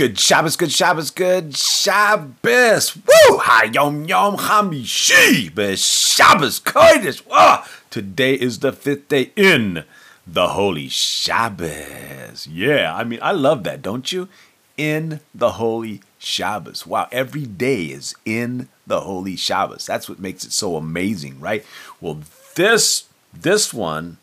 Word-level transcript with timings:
Good 0.00 0.18
Shabbos, 0.18 0.56
good 0.56 0.72
Shabbos, 0.72 1.10
good 1.10 1.54
Shabbos. 1.54 2.96
Woo! 2.96 3.36
Hayom 3.36 3.74
Yom 3.74 4.04
Yom 4.06 4.36
Hamishi. 4.38 5.50
Shabbos 5.76 6.58
Kodesh. 6.58 7.18
Whoa! 7.26 7.62
Today 7.90 8.32
is 8.32 8.60
the 8.60 8.72
fifth 8.72 9.08
day 9.08 9.30
in 9.36 9.84
the 10.26 10.48
Holy 10.48 10.88
Shabbos. 10.88 12.46
Yeah, 12.46 12.96
I 12.96 13.04
mean, 13.04 13.18
I 13.20 13.32
love 13.32 13.62
that, 13.64 13.82
don't 13.82 14.10
you? 14.10 14.30
In 14.78 15.20
the 15.34 15.50
Holy 15.50 16.00
Shabbos. 16.18 16.86
Wow, 16.86 17.06
every 17.12 17.44
day 17.44 17.84
is 17.84 18.14
in 18.24 18.70
the 18.86 19.00
Holy 19.00 19.36
Shabbos. 19.36 19.84
That's 19.84 20.08
what 20.08 20.18
makes 20.18 20.46
it 20.46 20.52
so 20.52 20.76
amazing, 20.76 21.38
right? 21.40 21.62
Well, 22.00 22.20
this 22.54 23.04
this 23.34 23.74
one 23.74 24.16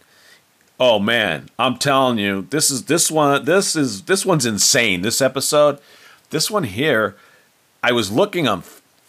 Oh 0.80 1.00
man, 1.00 1.50
I'm 1.58 1.78
telling 1.78 2.20
you, 2.20 2.48
this 2.50 2.70
is 2.70 2.86
this 2.86 3.10
one 3.10 3.46
this 3.46 3.76
is 3.76 4.04
this 4.04 4.26
one's 4.26 4.46
insane. 4.46 5.02
This 5.02 5.22
episode, 5.22 5.80
this 6.30 6.52
one 6.52 6.66
here, 6.66 7.16
I 7.82 7.92
was 7.92 8.12
looking 8.12 8.48
on 8.48 8.64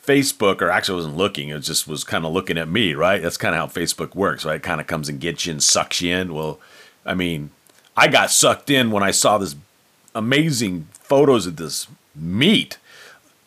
Facebook, 0.08 0.62
or 0.62 0.70
actually 0.70 0.94
I 0.94 0.96
wasn't 0.96 1.16
looking, 1.18 1.50
it 1.50 1.60
just 1.60 1.86
was 1.86 2.04
kind 2.04 2.24
of 2.24 2.32
looking 2.32 2.56
at 2.56 2.68
me, 2.68 2.94
right? 2.94 3.20
That's 3.20 3.36
kind 3.36 3.54
of 3.54 3.60
how 3.60 3.80
Facebook 3.80 4.14
works, 4.14 4.46
right? 4.46 4.56
It 4.56 4.62
kind 4.62 4.80
of 4.80 4.86
comes 4.86 5.10
and 5.10 5.20
gets 5.20 5.44
you 5.44 5.52
and 5.52 5.62
sucks 5.62 6.00
you 6.00 6.14
in. 6.14 6.32
Well, 6.32 6.58
I 7.04 7.12
mean, 7.12 7.50
I 7.94 8.08
got 8.08 8.30
sucked 8.30 8.70
in 8.70 8.90
when 8.90 9.02
I 9.02 9.10
saw 9.10 9.36
this 9.36 9.54
amazing 10.14 10.88
photos 10.92 11.46
of 11.46 11.56
this 11.56 11.86
meat. 12.14 12.78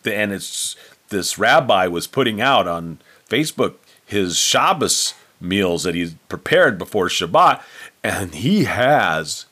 And 0.05 0.31
it's 0.31 0.75
this 1.09 1.39
rabbi 1.39 1.87
was 1.87 2.05
putting 2.05 2.41
out 2.41 2.67
on 2.67 2.99
Facebook 3.27 3.75
his 4.05 4.37
Shabbos 4.37 5.13
meals 5.39 5.83
that 5.83 5.95
he's 5.95 6.13
prepared 6.29 6.77
before 6.77 7.07
Shabbat 7.07 7.61
and 8.03 8.35
he 8.35 8.63
has 8.63 9.45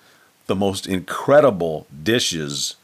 the 0.48 0.56
most 0.56 0.88
incredible 0.88 1.88
dishes 2.04 2.76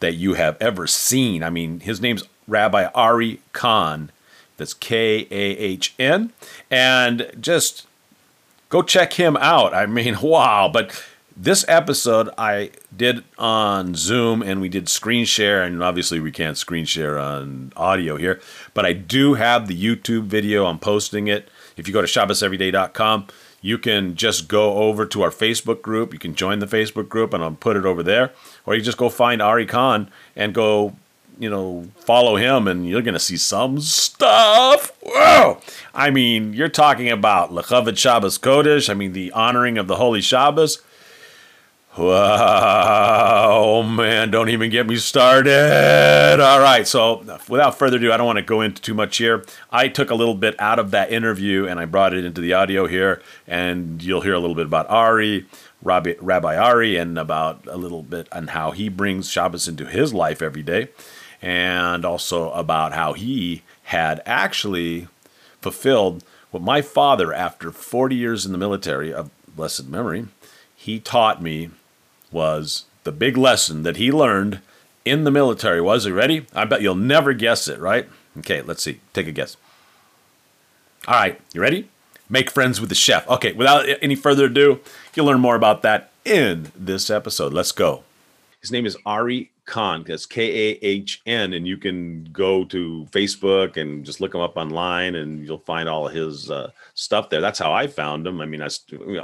that 0.00 0.14
you 0.14 0.34
have 0.34 0.56
ever 0.60 0.86
seen. 0.86 1.42
I 1.42 1.50
mean, 1.50 1.80
his 1.80 2.00
name's 2.00 2.24
Rabbi 2.46 2.86
Ari 2.94 3.40
Kahn. 3.52 4.10
That's 4.56 4.74
K 4.74 5.26
A 5.30 5.56
H 5.58 5.94
N. 5.98 6.32
And 6.70 7.30
just 7.40 7.86
go 8.68 8.82
check 8.82 9.14
him 9.14 9.36
out. 9.38 9.74
I 9.74 9.86
mean, 9.86 10.18
wow. 10.22 10.70
But 10.72 11.02
this 11.36 11.64
episode 11.66 12.28
I 12.36 12.70
did 12.94 13.24
on 13.38 13.94
Zoom 13.94 14.42
and 14.42 14.60
we 14.60 14.68
did 14.68 14.88
screen 14.88 15.24
share. 15.24 15.62
And 15.62 15.82
obviously, 15.82 16.20
we 16.20 16.30
can't 16.30 16.58
screen 16.58 16.84
share 16.84 17.18
on 17.18 17.72
audio 17.76 18.16
here. 18.16 18.40
But 18.74 18.84
I 18.84 18.92
do 18.92 19.34
have 19.34 19.66
the 19.66 19.80
YouTube 19.80 20.24
video. 20.24 20.66
I'm 20.66 20.78
posting 20.78 21.28
it. 21.28 21.48
If 21.76 21.88
you 21.88 21.94
go 21.94 22.02
to 22.02 22.06
ShabbosEveryday.com, 22.06 23.26
you 23.62 23.78
can 23.78 24.16
just 24.16 24.48
go 24.48 24.74
over 24.74 25.06
to 25.06 25.22
our 25.22 25.30
Facebook 25.30 25.80
group. 25.80 26.12
You 26.12 26.18
can 26.18 26.34
join 26.34 26.58
the 26.58 26.66
Facebook 26.66 27.08
group 27.08 27.32
and 27.32 27.42
I'll 27.42 27.52
put 27.52 27.76
it 27.76 27.86
over 27.86 28.02
there. 28.02 28.32
Or 28.66 28.74
you 28.74 28.82
just 28.82 28.98
go 28.98 29.08
find 29.08 29.40
Ari 29.40 29.66
Kahn 29.66 30.10
and 30.34 30.52
go, 30.52 30.96
you 31.38 31.48
know, 31.48 31.88
follow 31.96 32.36
him 32.36 32.66
and 32.68 32.88
you're 32.88 33.02
going 33.02 33.14
to 33.14 33.20
see 33.20 33.36
some 33.36 33.80
stuff. 33.80 34.92
Whoa! 35.00 35.60
I 35.94 36.10
mean, 36.10 36.52
you're 36.52 36.68
talking 36.68 37.08
about 37.08 37.50
Lechavit 37.50 37.96
Shabbos 37.96 38.36
Kodesh. 38.36 38.90
I 38.90 38.94
mean, 38.94 39.12
the 39.12 39.30
honoring 39.32 39.78
of 39.78 39.86
the 39.86 39.96
Holy 39.96 40.20
Shabbos. 40.20 40.82
Man, 41.96 42.06
don't 44.42 44.50
even 44.50 44.70
get 44.70 44.88
me 44.88 44.96
started. 44.96 46.40
All 46.40 46.58
right, 46.58 46.84
so 46.84 47.18
without 47.48 47.78
further 47.78 47.96
ado, 47.96 48.10
I 48.10 48.16
don't 48.16 48.26
want 48.26 48.38
to 48.38 48.44
go 48.44 48.60
into 48.60 48.82
too 48.82 48.92
much 48.92 49.18
here. 49.18 49.44
I 49.70 49.86
took 49.86 50.10
a 50.10 50.16
little 50.16 50.34
bit 50.34 50.58
out 50.58 50.80
of 50.80 50.90
that 50.90 51.12
interview 51.12 51.68
and 51.68 51.78
I 51.78 51.84
brought 51.84 52.12
it 52.12 52.24
into 52.24 52.40
the 52.40 52.52
audio 52.52 52.88
here, 52.88 53.22
and 53.46 54.02
you'll 54.02 54.22
hear 54.22 54.34
a 54.34 54.40
little 54.40 54.56
bit 54.56 54.66
about 54.66 54.90
Ari, 54.90 55.46
Rabbi, 55.80 56.14
Rabbi 56.20 56.56
Ari, 56.56 56.96
and 56.96 57.20
about 57.20 57.64
a 57.68 57.76
little 57.76 58.02
bit 58.02 58.26
on 58.32 58.48
how 58.48 58.72
he 58.72 58.88
brings 58.88 59.30
Shabbos 59.30 59.68
into 59.68 59.86
his 59.86 60.12
life 60.12 60.42
every 60.42 60.64
day, 60.64 60.88
and 61.40 62.04
also 62.04 62.50
about 62.50 62.94
how 62.94 63.12
he 63.12 63.62
had 63.84 64.22
actually 64.26 65.06
fulfilled 65.60 66.24
what 66.50 66.64
my 66.64 66.82
father, 66.82 67.32
after 67.32 67.70
40 67.70 68.16
years 68.16 68.44
in 68.44 68.50
the 68.50 68.58
military 68.58 69.14
of 69.14 69.30
blessed 69.54 69.86
memory, 69.86 70.26
he 70.74 70.98
taught 70.98 71.40
me 71.40 71.70
was 72.32 72.86
the 73.04 73.12
big 73.12 73.36
lesson 73.36 73.82
that 73.82 73.96
he 73.96 74.12
learned 74.12 74.60
in 75.04 75.24
the 75.24 75.30
military 75.30 75.80
was. 75.80 76.06
Are 76.06 76.10
you 76.10 76.14
ready? 76.14 76.46
I 76.54 76.64
bet 76.64 76.82
you'll 76.82 76.94
never 76.94 77.32
guess 77.32 77.68
it, 77.68 77.78
right? 77.78 78.08
Okay, 78.38 78.62
let's 78.62 78.82
see. 78.82 79.00
Take 79.12 79.26
a 79.26 79.32
guess. 79.32 79.56
All 81.06 81.14
right, 81.14 81.40
you 81.52 81.60
ready? 81.60 81.88
Make 82.28 82.50
friends 82.50 82.80
with 82.80 82.88
the 82.88 82.94
chef. 82.94 83.28
Okay, 83.28 83.52
without 83.52 83.86
any 84.00 84.14
further 84.14 84.46
ado, 84.46 84.80
you'll 85.14 85.26
learn 85.26 85.40
more 85.40 85.56
about 85.56 85.82
that 85.82 86.12
in 86.24 86.72
this 86.76 87.10
episode. 87.10 87.52
Let's 87.52 87.72
go. 87.72 88.04
His 88.62 88.70
name 88.70 88.86
is 88.86 88.96
Ari 89.04 89.50
Kahn. 89.64 90.04
That's 90.06 90.24
K 90.24 90.70
A 90.70 90.78
H 90.82 91.20
N, 91.26 91.52
and 91.52 91.66
you 91.66 91.76
can 91.76 92.22
go 92.32 92.64
to 92.66 93.06
Facebook 93.10 93.76
and 93.76 94.04
just 94.04 94.20
look 94.20 94.34
him 94.34 94.40
up 94.40 94.56
online, 94.56 95.16
and 95.16 95.44
you'll 95.44 95.58
find 95.58 95.88
all 95.88 96.06
of 96.06 96.14
his 96.14 96.48
uh, 96.48 96.70
stuff 96.94 97.28
there. 97.28 97.40
That's 97.40 97.58
how 97.58 97.72
I 97.72 97.88
found 97.88 98.24
him. 98.24 98.40
I 98.40 98.46
mean, 98.46 98.62
I, 98.62 98.68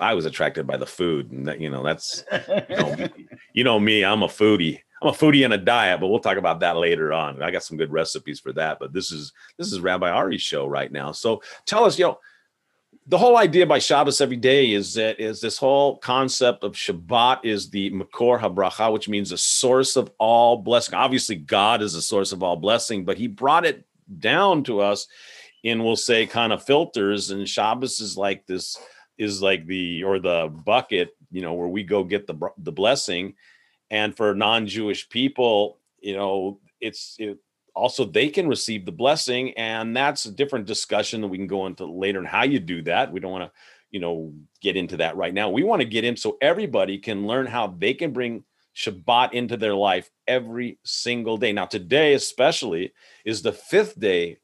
I 0.00 0.14
was 0.14 0.26
attracted 0.26 0.66
by 0.66 0.76
the 0.76 0.86
food, 0.86 1.30
and 1.30 1.46
that, 1.46 1.60
you 1.60 1.70
know, 1.70 1.84
that's 1.84 2.24
you 2.68 2.76
know, 2.76 3.08
you 3.52 3.64
know 3.64 3.78
me. 3.78 4.04
I'm 4.04 4.24
a 4.24 4.28
foodie. 4.28 4.80
I'm 5.00 5.10
a 5.10 5.12
foodie 5.12 5.44
in 5.44 5.52
a 5.52 5.58
diet, 5.58 6.00
but 6.00 6.08
we'll 6.08 6.18
talk 6.18 6.36
about 6.36 6.58
that 6.60 6.76
later 6.76 7.12
on. 7.12 7.40
I 7.40 7.52
got 7.52 7.62
some 7.62 7.76
good 7.76 7.92
recipes 7.92 8.40
for 8.40 8.52
that. 8.54 8.80
But 8.80 8.92
this 8.92 9.12
is 9.12 9.32
this 9.56 9.72
is 9.72 9.78
Rabbi 9.78 10.10
Ari's 10.10 10.42
show 10.42 10.66
right 10.66 10.90
now. 10.90 11.12
So 11.12 11.42
tell 11.64 11.84
us, 11.84 11.96
you 11.96 12.06
know 12.06 12.18
the 13.08 13.16
whole 13.16 13.38
idea 13.38 13.66
by 13.66 13.78
Shabbos 13.78 14.20
every 14.20 14.36
day 14.36 14.72
is 14.72 14.92
that 14.94 15.18
is 15.18 15.40
this 15.40 15.56
whole 15.56 15.96
concept 15.96 16.62
of 16.62 16.74
Shabbat 16.74 17.40
is 17.42 17.70
the 17.70 17.90
Makor 17.90 18.38
Habracha, 18.38 18.92
which 18.92 19.08
means 19.08 19.30
the 19.30 19.38
source 19.38 19.96
of 19.96 20.10
all 20.18 20.58
blessing. 20.58 20.94
Obviously, 20.94 21.36
God 21.36 21.80
is 21.80 21.94
the 21.94 22.02
source 22.02 22.32
of 22.32 22.42
all 22.42 22.56
blessing, 22.56 23.06
but 23.06 23.16
He 23.16 23.26
brought 23.26 23.64
it 23.64 23.86
down 24.18 24.62
to 24.64 24.80
us 24.80 25.06
in 25.64 25.82
we'll 25.82 25.96
say 25.96 26.26
kind 26.26 26.52
of 26.52 26.62
filters, 26.62 27.30
and 27.30 27.48
Shabbos 27.48 27.98
is 28.00 28.18
like 28.18 28.46
this 28.46 28.76
is 29.16 29.40
like 29.40 29.66
the 29.66 30.04
or 30.04 30.18
the 30.18 30.52
bucket, 30.66 31.16
you 31.30 31.40
know, 31.40 31.54
where 31.54 31.68
we 31.68 31.84
go 31.84 32.04
get 32.04 32.26
the 32.26 32.38
the 32.58 32.72
blessing, 32.72 33.34
and 33.90 34.14
for 34.14 34.34
non-Jewish 34.34 35.08
people, 35.08 35.78
you 36.00 36.14
know, 36.14 36.60
it's 36.78 37.16
it, 37.18 37.38
also 37.78 38.04
they 38.04 38.28
can 38.28 38.48
receive 38.48 38.84
the 38.84 38.92
blessing 38.92 39.52
and 39.56 39.96
that's 39.96 40.26
a 40.26 40.32
different 40.32 40.66
discussion 40.66 41.20
that 41.20 41.28
we 41.28 41.38
can 41.38 41.46
go 41.46 41.66
into 41.66 41.86
later 41.86 42.18
and 42.18 42.28
how 42.28 42.44
you 42.44 42.58
do 42.58 42.82
that. 42.82 43.12
We 43.12 43.20
don't 43.20 43.32
want 43.32 43.44
to 43.44 43.52
you 43.90 44.00
know 44.00 44.34
get 44.60 44.76
into 44.76 44.98
that 44.98 45.16
right 45.16 45.32
now. 45.32 45.48
We 45.48 45.62
want 45.62 45.80
to 45.80 45.88
get 45.88 46.04
in 46.04 46.16
so 46.16 46.36
everybody 46.42 46.98
can 46.98 47.26
learn 47.26 47.46
how 47.46 47.68
they 47.68 47.94
can 47.94 48.12
bring 48.12 48.44
shabbat 48.74 49.32
into 49.32 49.56
their 49.56 49.74
life 49.74 50.10
every 50.26 50.78
single 50.84 51.36
day. 51.36 51.52
Now 51.52 51.66
today 51.66 52.14
especially 52.14 52.92
is 53.24 53.42
the 53.42 53.52
fifth 53.52 53.98
day 53.98 54.38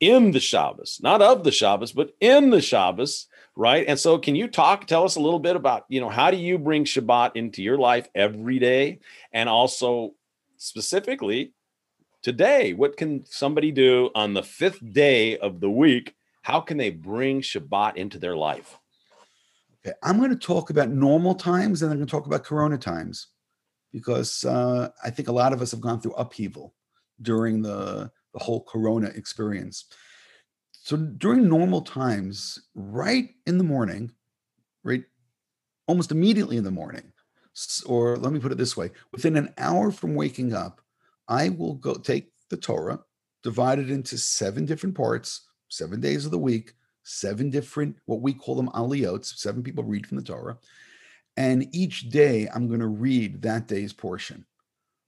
in 0.00 0.32
the 0.32 0.40
shabbos 0.40 0.98
not 1.00 1.22
of 1.22 1.44
the 1.44 1.52
shabbos 1.52 1.92
but 1.92 2.10
in 2.20 2.50
the 2.50 2.60
shabbos 2.60 3.28
right? 3.54 3.84
And 3.86 3.98
so 3.98 4.18
can 4.18 4.34
you 4.34 4.48
talk 4.48 4.86
tell 4.86 5.04
us 5.04 5.16
a 5.16 5.20
little 5.20 5.38
bit 5.38 5.56
about 5.56 5.84
you 5.88 6.00
know 6.00 6.08
how 6.08 6.30
do 6.30 6.36
you 6.36 6.58
bring 6.58 6.84
shabbat 6.84 7.32
into 7.34 7.62
your 7.62 7.78
life 7.78 8.08
every 8.14 8.58
day? 8.58 9.00
And 9.32 9.48
also 9.48 10.14
specifically 10.56 11.52
today 12.22 12.72
what 12.72 12.96
can 12.96 13.24
somebody 13.24 13.70
do 13.72 14.10
on 14.14 14.34
the 14.34 14.42
fifth 14.42 14.92
day 14.92 15.36
of 15.38 15.60
the 15.60 15.70
week? 15.70 16.14
How 16.42 16.60
can 16.60 16.76
they 16.76 16.90
bring 16.90 17.40
shabbat 17.40 17.96
into 17.96 18.18
their 18.18 18.36
life? 18.36 18.78
Okay 19.84 19.96
i'm 20.02 20.18
going 20.18 20.30
to 20.30 20.36
talk 20.36 20.70
about 20.70 20.90
normal 20.90 21.34
times 21.34 21.82
and 21.82 21.90
i'm 21.90 21.98
going 21.98 22.06
to 22.06 22.10
talk 22.10 22.26
about 22.26 22.44
corona 22.44 22.78
times 22.78 23.28
because 23.92 24.44
uh, 24.44 24.88
i 25.02 25.10
think 25.10 25.28
a 25.28 25.32
lot 25.32 25.52
of 25.52 25.60
us 25.60 25.72
have 25.72 25.80
gone 25.80 26.00
through 26.00 26.12
upheaval 26.12 26.72
during 27.22 27.62
the, 27.62 28.10
the 28.32 28.38
whole 28.38 28.62
corona 28.64 29.08
experience. 29.14 29.86
So 30.72 30.96
during 30.96 31.48
normal 31.48 31.82
times 31.82 32.58
right 32.74 33.30
in 33.46 33.58
the 33.58 33.64
morning 33.64 34.12
right 34.82 35.04
almost 35.86 36.10
immediately 36.10 36.56
in 36.56 36.64
the 36.64 36.70
morning 36.70 37.12
or 37.86 38.16
let 38.16 38.32
me 38.32 38.40
put 38.40 38.50
it 38.50 38.58
this 38.58 38.76
way 38.76 38.90
within 39.12 39.36
an 39.36 39.52
hour 39.58 39.92
from 39.92 40.14
waking 40.14 40.52
up 40.52 40.80
I 41.28 41.48
will 41.48 41.74
go 41.74 41.94
take 41.94 42.32
the 42.50 42.56
Torah, 42.56 43.00
divide 43.42 43.78
it 43.78 43.90
into 43.90 44.18
seven 44.18 44.64
different 44.66 44.94
parts, 44.94 45.48
seven 45.68 46.00
days 46.00 46.24
of 46.24 46.30
the 46.30 46.38
week, 46.38 46.74
seven 47.02 47.50
different, 47.50 47.96
what 48.06 48.20
we 48.20 48.32
call 48.32 48.54
them 48.54 48.68
aliyot, 48.68 49.24
seven 49.24 49.62
people 49.62 49.84
read 49.84 50.06
from 50.06 50.18
the 50.18 50.24
Torah. 50.24 50.58
And 51.36 51.66
each 51.74 52.10
day 52.10 52.48
I'm 52.54 52.68
going 52.68 52.80
to 52.80 52.86
read 52.86 53.42
that 53.42 53.66
day's 53.66 53.92
portion. 53.92 54.44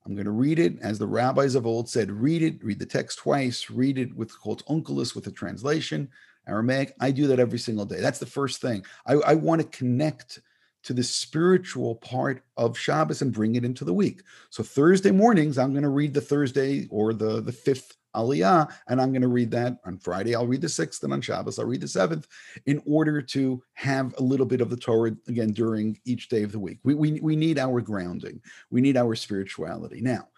I'm 0.07 0.15
going 0.15 0.27
to 0.27 0.33
read 0.33 0.59
it 0.59 0.79
as 0.81 0.99
the 0.99 1.07
rabbis 1.07 1.55
of 1.55 1.67
old 1.67 1.89
said, 1.89 2.11
read 2.11 2.43
it, 2.43 2.63
read 2.63 2.79
the 2.79 2.87
text 2.87 3.19
twice, 3.19 3.71
read 3.71 3.99
it 3.99 4.15
with 4.15 4.39
called 4.39 4.65
onkelos 4.67 5.15
with 5.15 5.27
a 5.27 5.31
translation, 5.31 6.09
Aramaic. 6.47 6.95
I 7.01 7.11
do 7.11 7.27
that 7.29 7.41
every 7.41 7.59
single 7.59 7.87
day. 7.87 8.01
That's 8.01 8.19
the 8.19 8.27
first 8.27 8.61
thing. 8.61 8.85
I, 9.07 9.15
I 9.15 9.35
want 9.35 9.63
to 9.63 9.77
connect 9.77 10.41
to 10.85 10.93
the 10.93 11.03
spiritual 11.03 11.97
part 11.97 12.43
of 12.57 12.79
Shabbos 12.79 13.23
and 13.23 13.33
bring 13.33 13.57
it 13.57 13.65
into 13.65 13.85
the 13.85 13.93
week. 13.95 14.23
So 14.51 14.63
Thursday 14.63 15.11
mornings, 15.11 15.59
I'm 15.59 15.73
going 15.73 15.83
to 15.83 15.89
read 15.89 16.15
the 16.15 16.21
Thursday 16.21 16.87
or 16.91 17.13
the, 17.13 17.41
the 17.41 17.53
fifth 17.53 17.97
Aliyah, 18.15 18.73
and 18.87 19.01
I'm 19.01 19.11
going 19.11 19.23
to 19.23 19.29
read 19.29 19.51
that 19.51 19.79
on 19.85 19.99
Friday. 19.99 20.37
I'll 20.37 20.47
read 20.47 20.61
the 20.61 20.69
sixth, 20.69 21.03
and 21.03 21.13
on 21.13 21.21
Shabbos, 21.21 21.59
I'll 21.59 21.67
read 21.67 21.81
the 21.81 21.89
seventh 21.89 22.29
in 22.67 22.81
order 22.87 23.21
to 23.21 23.61
have 23.73 24.15
a 24.19 24.23
little 24.23 24.47
bit 24.47 24.61
of 24.61 24.71
the 24.71 24.77
Torah 24.77 25.17
again 25.27 25.53
during 25.53 25.99
each 26.05 26.29
day 26.29 26.45
of 26.45 26.53
the 26.53 26.61
week. 26.61 26.79
We, 26.85 26.95
we, 26.95 27.19
we 27.21 27.35
need 27.35 27.59
our 27.59 27.81
grounding, 27.81 28.41
we 28.71 28.81
need 28.81 28.97
our 28.97 29.17
spirituality. 29.17 30.01
Now, 30.01 30.29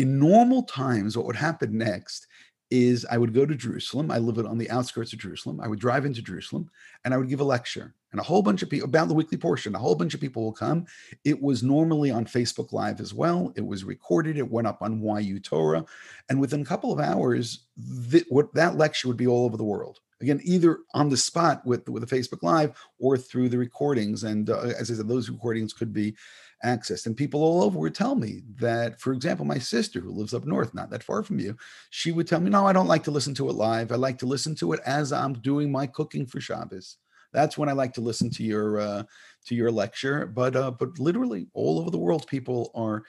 In 0.00 0.18
normal 0.18 0.62
times, 0.62 1.14
what 1.14 1.26
would 1.26 1.36
happen 1.36 1.76
next 1.76 2.26
is 2.70 3.04
I 3.10 3.18
would 3.18 3.34
go 3.34 3.44
to 3.44 3.54
Jerusalem. 3.54 4.10
I 4.10 4.18
live 4.18 4.44
on 4.46 4.58
the 4.58 4.70
outskirts 4.70 5.12
of 5.12 5.18
Jerusalem. 5.18 5.60
I 5.60 5.68
would 5.68 5.80
drive 5.80 6.06
into 6.06 6.22
Jerusalem 6.22 6.70
and 7.04 7.12
I 7.12 7.16
would 7.16 7.28
give 7.28 7.40
a 7.40 7.44
lecture. 7.44 7.94
And 8.12 8.20
a 8.20 8.24
whole 8.24 8.42
bunch 8.42 8.62
of 8.62 8.70
people 8.70 8.88
about 8.88 9.06
the 9.06 9.14
weekly 9.14 9.38
portion, 9.38 9.74
a 9.74 9.78
whole 9.78 9.94
bunch 9.94 10.14
of 10.14 10.20
people 10.20 10.42
will 10.42 10.52
come. 10.52 10.86
It 11.24 11.40
was 11.40 11.62
normally 11.62 12.10
on 12.10 12.24
Facebook 12.24 12.72
Live 12.72 13.00
as 13.00 13.14
well. 13.14 13.52
It 13.54 13.64
was 13.64 13.84
recorded. 13.84 14.36
It 14.36 14.50
went 14.50 14.66
up 14.66 14.82
on 14.82 15.00
YU 15.00 15.38
Torah. 15.38 15.84
And 16.28 16.40
within 16.40 16.62
a 16.62 16.64
couple 16.64 16.92
of 16.92 16.98
hours, 16.98 17.66
th- 18.10 18.24
what, 18.28 18.52
that 18.54 18.76
lecture 18.76 19.06
would 19.06 19.16
be 19.16 19.28
all 19.28 19.44
over 19.44 19.56
the 19.56 19.64
world. 19.64 20.00
Again, 20.20 20.40
either 20.42 20.80
on 20.92 21.08
the 21.08 21.16
spot 21.16 21.64
with, 21.64 21.88
with 21.88 22.06
the 22.06 22.16
Facebook 22.16 22.42
Live 22.42 22.76
or 22.98 23.16
through 23.16 23.48
the 23.48 23.58
recordings. 23.58 24.24
And 24.24 24.50
uh, 24.50 24.58
as 24.58 24.90
I 24.90 24.94
said, 24.94 25.08
those 25.08 25.30
recordings 25.30 25.72
could 25.72 25.92
be 25.92 26.16
accessed. 26.64 27.06
And 27.06 27.16
people 27.16 27.42
all 27.42 27.62
over 27.62 27.78
would 27.78 27.94
tell 27.94 28.14
me 28.14 28.42
that, 28.58 29.00
for 29.00 29.12
example, 29.12 29.44
my 29.44 29.58
sister 29.58 30.00
who 30.00 30.10
lives 30.10 30.34
up 30.34 30.44
north, 30.44 30.74
not 30.74 30.90
that 30.90 31.02
far 31.02 31.22
from 31.22 31.38
you, 31.38 31.56
she 31.90 32.12
would 32.12 32.26
tell 32.26 32.40
me, 32.40 32.50
no, 32.50 32.66
I 32.66 32.72
don't 32.72 32.86
like 32.86 33.04
to 33.04 33.10
listen 33.10 33.34
to 33.34 33.48
it 33.48 33.54
live. 33.54 33.92
I 33.92 33.96
like 33.96 34.18
to 34.18 34.26
listen 34.26 34.54
to 34.56 34.72
it 34.72 34.80
as 34.84 35.12
I'm 35.12 35.34
doing 35.34 35.70
my 35.70 35.86
cooking 35.86 36.26
for 36.26 36.40
Shabbos. 36.40 36.96
That's 37.32 37.56
when 37.56 37.68
I 37.68 37.72
like 37.72 37.92
to 37.94 38.00
listen 38.00 38.28
to 38.30 38.42
your 38.42 38.80
uh, 38.80 39.02
to 39.46 39.54
your 39.54 39.70
lecture. 39.70 40.26
But 40.26 40.56
uh, 40.56 40.72
but 40.72 40.98
literally 40.98 41.46
all 41.54 41.78
over 41.78 41.90
the 41.90 41.98
world, 41.98 42.26
people 42.26 42.72
are 42.74 43.04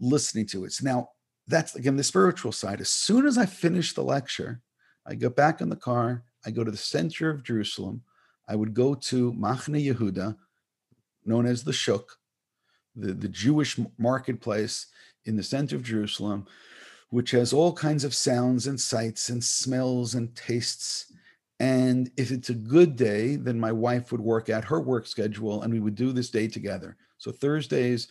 listening 0.00 0.46
to 0.46 0.64
it. 0.64 0.72
So 0.72 0.84
now 0.84 1.10
that's 1.46 1.76
again 1.76 1.96
the 1.96 2.02
spiritual 2.02 2.52
side. 2.52 2.80
As 2.80 2.90
soon 2.90 3.26
as 3.26 3.38
I 3.38 3.46
finish 3.46 3.92
the 3.92 4.02
lecture, 4.02 4.60
I 5.06 5.14
go 5.14 5.30
back 5.30 5.60
in 5.60 5.68
the 5.68 5.76
car. 5.76 6.24
I 6.44 6.50
go 6.50 6.64
to 6.64 6.70
the 6.70 6.76
center 6.76 7.30
of 7.30 7.44
Jerusalem. 7.44 8.02
I 8.48 8.56
would 8.56 8.74
go 8.74 8.94
to 8.94 9.32
Machne 9.34 9.84
Yehuda, 9.84 10.36
known 11.24 11.46
as 11.46 11.62
the 11.62 11.72
Shuk, 11.72 12.18
the, 13.00 13.12
the 13.12 13.28
Jewish 13.28 13.78
marketplace 13.98 14.86
in 15.24 15.36
the 15.36 15.42
center 15.42 15.76
of 15.76 15.82
Jerusalem, 15.82 16.46
which 17.10 17.32
has 17.32 17.52
all 17.52 17.72
kinds 17.72 18.04
of 18.04 18.14
sounds 18.14 18.66
and 18.66 18.80
sights 18.80 19.28
and 19.28 19.42
smells 19.42 20.14
and 20.14 20.34
tastes. 20.34 21.12
And 21.58 22.10
if 22.16 22.30
it's 22.30 22.50
a 22.50 22.54
good 22.54 22.96
day, 22.96 23.36
then 23.36 23.60
my 23.60 23.72
wife 23.72 24.12
would 24.12 24.20
work 24.20 24.48
out 24.48 24.64
her 24.64 24.80
work 24.80 25.06
schedule 25.06 25.62
and 25.62 25.72
we 25.72 25.80
would 25.80 25.94
do 25.94 26.12
this 26.12 26.30
day 26.30 26.48
together. 26.48 26.96
So 27.18 27.30
Thursdays, 27.30 28.08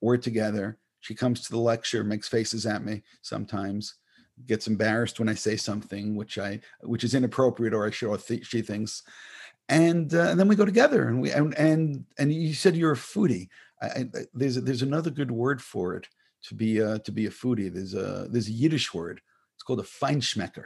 we're 0.00 0.16
together. 0.16 0.78
She 1.00 1.14
comes 1.14 1.42
to 1.42 1.50
the 1.50 1.58
lecture, 1.58 2.04
makes 2.04 2.28
faces 2.28 2.66
at 2.66 2.84
me 2.84 3.02
sometimes, 3.20 3.96
gets 4.46 4.68
embarrassed 4.68 5.18
when 5.18 5.28
I 5.28 5.34
say 5.34 5.56
something 5.56 6.14
which 6.14 6.38
I 6.38 6.60
which 6.82 7.04
is 7.04 7.14
inappropriate 7.14 7.74
or 7.74 7.86
I 7.86 7.90
show 7.90 8.16
th- 8.16 8.46
she 8.46 8.62
thinks. 8.62 9.02
And, 9.68 10.14
uh, 10.14 10.28
and 10.28 10.38
then 10.38 10.46
we 10.48 10.56
go 10.56 10.64
together 10.64 11.08
and 11.08 11.20
we 11.20 11.30
and 11.30 11.54
and, 11.54 12.04
and 12.18 12.32
you 12.32 12.54
said 12.54 12.76
you're 12.76 12.92
a 12.92 12.96
foodie. 12.96 13.48
I, 13.84 14.00
I, 14.00 14.24
there's 14.32 14.56
there's 14.56 14.82
another 14.82 15.10
good 15.10 15.30
word 15.30 15.62
for 15.62 15.94
it 15.94 16.08
to 16.44 16.54
be 16.54 16.82
uh, 16.82 16.98
to 16.98 17.12
be 17.12 17.26
a 17.26 17.30
foodie. 17.30 17.72
There's 17.72 17.94
a 17.94 18.26
there's 18.30 18.48
a 18.48 18.52
Yiddish 18.52 18.92
word. 18.92 19.20
It's 19.54 19.62
called 19.62 19.80
a 19.80 19.84
feinschmecker. 19.84 20.64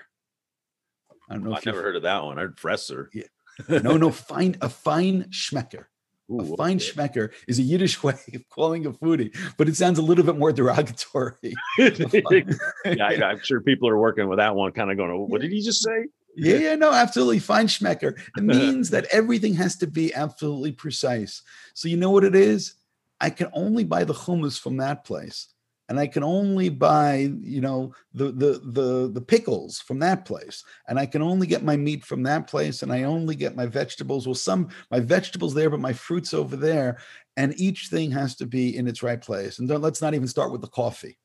I 1.31 1.35
don't 1.35 1.45
know. 1.45 1.55
I've 1.55 1.67
never 1.67 1.83
heard 1.83 1.97
of 1.97 2.03
that 2.03 2.25
one. 2.25 2.39
I 2.39 2.43
heard 2.43 2.57
fresser. 2.57 3.09
Yeah. 3.13 3.25
No, 3.69 3.97
no, 3.97 4.11
fine 4.11 4.57
a 4.61 4.69
fine 4.69 5.25
schmecker. 5.25 5.87
Ooh, 6.31 6.41
a 6.41 6.57
fine 6.57 6.77
okay. 6.77 6.85
schmecker 6.85 7.31
is 7.47 7.59
a 7.59 7.63
Yiddish 7.63 8.03
way 8.03 8.19
of 8.35 8.49
calling 8.51 8.87
a 8.87 8.93
foodie, 8.93 9.35
but 9.57 9.69
it 9.69 9.77
sounds 9.77 9.99
a 9.99 10.03
little 10.03 10.25
bit 10.25 10.37
more 10.37 10.53
derogatory. 10.53 11.55
yeah, 11.79 13.07
I, 13.07 13.31
am 13.31 13.41
sure 13.43 13.63
people 13.63 13.89
are 13.89 13.99
working 13.99 14.29
with 14.29 14.39
that 14.39 14.55
one, 14.55 14.73
kind 14.73 14.91
of 14.91 14.97
going, 14.97 15.11
"What 15.29 15.41
did 15.41 15.53
he 15.53 15.63
just 15.63 15.83
say?" 15.83 16.07
Yeah, 16.37 16.57
yeah, 16.57 16.75
no, 16.77 16.93
absolutely. 16.93 17.41
Fine 17.41 17.67
schmecker. 17.67 18.17
It 18.37 18.45
means 18.45 18.91
that 18.91 19.07
everything 19.07 19.55
has 19.55 19.77
to 19.79 19.89
be 19.89 20.15
absolutely 20.15 20.71
precise. 20.71 21.43
So 21.75 21.89
you 21.89 21.97
know 21.97 22.11
what 22.11 22.23
it 22.23 22.37
is? 22.37 22.75
I 23.21 23.31
can 23.31 23.49
only 23.53 23.85
buy 23.85 24.05
the 24.05 24.15
hummus 24.15 24.59
from 24.61 24.77
that 24.79 25.05
place. 25.05 25.49
And 25.91 25.99
I 25.99 26.07
can 26.07 26.23
only 26.23 26.69
buy, 26.69 27.33
you 27.41 27.63
know, 27.63 27.95
the 28.13 28.27
the 28.27 28.61
the 28.63 29.11
the 29.11 29.21
pickles 29.23 29.79
from 29.79 30.01
that 30.01 30.27
place. 30.27 30.63
And 30.87 30.99
I 30.99 31.07
can 31.07 31.23
only 31.23 31.47
get 31.47 31.65
my 31.65 31.79
meat 31.79 32.05
from 32.05 32.23
that 32.25 32.47
place. 32.47 32.83
And 32.83 32.93
I 32.93 33.05
only 33.05 33.35
get 33.35 33.57
my 33.57 33.65
vegetables. 33.65 34.27
Well, 34.27 34.35
some 34.35 34.69
my 34.91 35.01
vegetables 35.01 35.55
there, 35.55 35.71
but 35.71 35.81
my 35.81 35.95
fruits 35.95 36.35
over 36.35 36.57
there. 36.57 36.99
And 37.39 37.59
each 37.59 37.89
thing 37.89 38.11
has 38.11 38.37
to 38.37 38.47
be 38.47 38.77
in 38.77 38.87
its 38.87 39.03
right 39.03 39.21
place. 39.21 39.59
And 39.59 39.69
let's 39.69 40.03
not 40.03 40.15
even 40.15 40.29
start 40.29 40.53
with 40.53 40.61
the 40.61 40.69
coffee. 40.69 41.19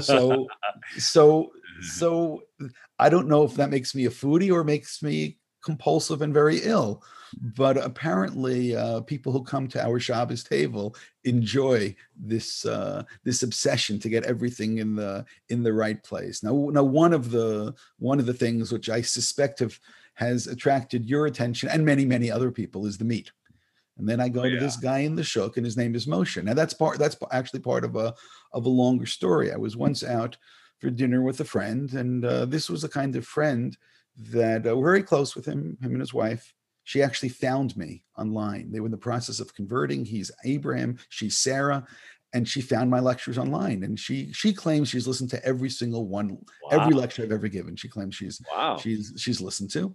So 0.00 0.48
so 0.98 1.52
so 1.80 2.42
I 2.98 3.08
don't 3.08 3.28
know 3.28 3.44
if 3.44 3.54
that 3.54 3.70
makes 3.70 3.94
me 3.94 4.06
a 4.06 4.10
foodie 4.10 4.52
or 4.52 4.64
makes 4.64 5.00
me 5.00 5.38
compulsive 5.62 6.22
and 6.22 6.34
very 6.34 6.58
ill. 6.58 7.02
But 7.40 7.78
apparently, 7.78 8.76
uh, 8.76 9.00
people 9.02 9.32
who 9.32 9.42
come 9.42 9.66
to 9.68 9.82
our 9.82 9.98
Shabbos 9.98 10.44
table 10.44 10.94
enjoy 11.24 11.96
this 12.14 12.66
uh, 12.66 13.04
this 13.24 13.42
obsession 13.42 13.98
to 14.00 14.10
get 14.10 14.24
everything 14.24 14.78
in 14.78 14.94
the 14.94 15.24
in 15.48 15.62
the 15.62 15.72
right 15.72 16.02
place. 16.02 16.42
Now, 16.42 16.68
now 16.70 16.82
one 16.82 17.14
of 17.14 17.30
the 17.30 17.74
one 17.98 18.18
of 18.18 18.26
the 18.26 18.34
things 18.34 18.70
which 18.70 18.90
I 18.90 19.00
suspect 19.00 19.60
have 19.60 19.78
has 20.14 20.46
attracted 20.46 21.08
your 21.08 21.26
attention 21.26 21.70
and 21.70 21.86
many 21.86 22.04
many 22.04 22.30
other 22.30 22.50
people 22.50 22.84
is 22.84 22.98
the 22.98 23.04
meat. 23.04 23.32
And 23.98 24.08
then 24.08 24.20
I 24.20 24.28
go 24.28 24.42
oh, 24.42 24.44
yeah. 24.44 24.58
to 24.58 24.64
this 24.64 24.76
guy 24.76 25.00
in 25.00 25.16
the 25.16 25.24
shuk, 25.24 25.56
and 25.56 25.66
his 25.66 25.76
name 25.76 25.94
is 25.94 26.06
Moshe. 26.06 26.42
Now 26.42 26.54
that's 26.54 26.74
part 26.74 26.98
that's 26.98 27.16
actually 27.30 27.60
part 27.60 27.84
of 27.84 27.96
a 27.96 28.14
of 28.52 28.66
a 28.66 28.68
longer 28.68 29.06
story. 29.06 29.52
I 29.52 29.56
was 29.56 29.76
once 29.76 30.04
out 30.04 30.36
for 30.80 30.90
dinner 30.90 31.22
with 31.22 31.40
a 31.40 31.44
friend, 31.44 31.92
and 31.94 32.24
uh, 32.24 32.44
this 32.44 32.68
was 32.68 32.84
a 32.84 32.88
kind 32.88 33.16
of 33.16 33.24
friend 33.24 33.76
that 34.16 34.66
uh, 34.66 34.76
we're 34.76 34.90
very 34.90 35.02
close 35.02 35.34
with 35.34 35.46
him, 35.46 35.76
him 35.80 35.92
and 35.92 36.00
his 36.00 36.14
wife. 36.14 36.54
She 36.84 37.02
actually 37.02 37.28
found 37.28 37.76
me 37.76 38.02
online. 38.18 38.72
They 38.72 38.80
were 38.80 38.86
in 38.86 38.92
the 38.92 38.98
process 38.98 39.40
of 39.40 39.54
converting. 39.54 40.04
He's 40.04 40.30
Abraham, 40.44 40.98
she's 41.08 41.38
Sarah, 41.38 41.86
and 42.32 42.48
she 42.48 42.60
found 42.60 42.90
my 42.90 43.00
lectures 43.00 43.38
online. 43.38 43.84
And 43.84 43.98
she 43.98 44.32
she 44.32 44.52
claims 44.52 44.88
she's 44.88 45.06
listened 45.06 45.30
to 45.30 45.44
every 45.44 45.70
single 45.70 46.06
one, 46.06 46.30
wow. 46.64 46.80
every 46.80 46.94
lecture 46.94 47.22
I've 47.22 47.32
ever 47.32 47.48
given. 47.48 47.76
She 47.76 47.88
claims 47.88 48.16
she's 48.16 48.40
wow. 48.50 48.76
she's 48.78 49.12
she's 49.16 49.40
listened 49.40 49.70
to. 49.72 49.94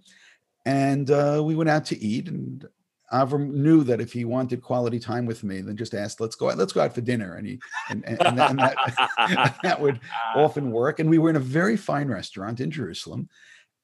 And 0.64 1.10
uh, 1.10 1.42
we 1.44 1.54
went 1.54 1.70
out 1.70 1.84
to 1.86 1.98
eat, 1.98 2.28
and 2.28 2.66
Avram 3.12 3.52
knew 3.52 3.84
that 3.84 4.00
if 4.00 4.12
he 4.12 4.24
wanted 4.24 4.62
quality 4.62 4.98
time 4.98 5.24
with 5.24 5.42
me, 5.42 5.60
then 5.60 5.76
just 5.76 5.94
asked, 5.94 6.20
"Let's 6.20 6.36
go 6.36 6.50
out, 6.50 6.58
let's 6.58 6.72
go 6.72 6.82
out 6.82 6.94
for 6.94 7.00
dinner," 7.00 7.36
and 7.36 7.46
he 7.46 7.58
and, 7.88 8.04
and, 8.06 8.20
and, 8.22 8.38
that, 8.38 8.50
and 8.50 8.58
that, 8.58 9.56
that 9.62 9.80
would 9.80 10.00
often 10.34 10.70
work. 10.70 11.00
And 11.00 11.08
we 11.08 11.18
were 11.18 11.30
in 11.30 11.36
a 11.36 11.40
very 11.40 11.76
fine 11.76 12.08
restaurant 12.08 12.60
in 12.60 12.70
Jerusalem, 12.70 13.28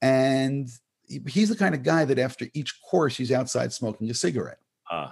and 0.05 0.69
he's 1.07 1.49
the 1.49 1.57
kind 1.57 1.75
of 1.75 1.83
guy 1.83 2.05
that 2.05 2.19
after 2.19 2.47
each 2.53 2.79
course 2.83 3.17
he's 3.17 3.33
outside 3.33 3.73
smoking 3.73 4.11
a 4.11 4.15
cigarette. 4.15 4.61
Uh. 4.91 5.11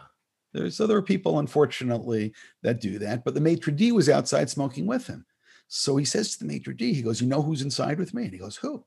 There's 0.52 0.80
other 0.80 1.00
people, 1.00 1.38
unfortunately, 1.38 2.34
that 2.62 2.78
do 2.78 2.98
that, 2.98 3.24
but 3.24 3.32
the 3.32 3.40
maitre 3.40 3.72
d 3.72 3.90
was 3.90 4.10
outside 4.10 4.50
smoking 4.50 4.86
with 4.86 5.06
him. 5.06 5.24
So 5.68 5.96
he 5.96 6.04
says 6.04 6.32
to 6.32 6.40
the 6.40 6.44
maitre 6.44 6.74
d, 6.74 6.92
he 6.92 7.00
goes, 7.00 7.22
"You 7.22 7.26
know 7.26 7.40
who's 7.40 7.62
inside 7.62 7.98
with 7.98 8.12
me?" 8.12 8.24
And 8.24 8.32
he 8.32 8.38
goes, 8.38 8.56
"Who?" 8.56 8.84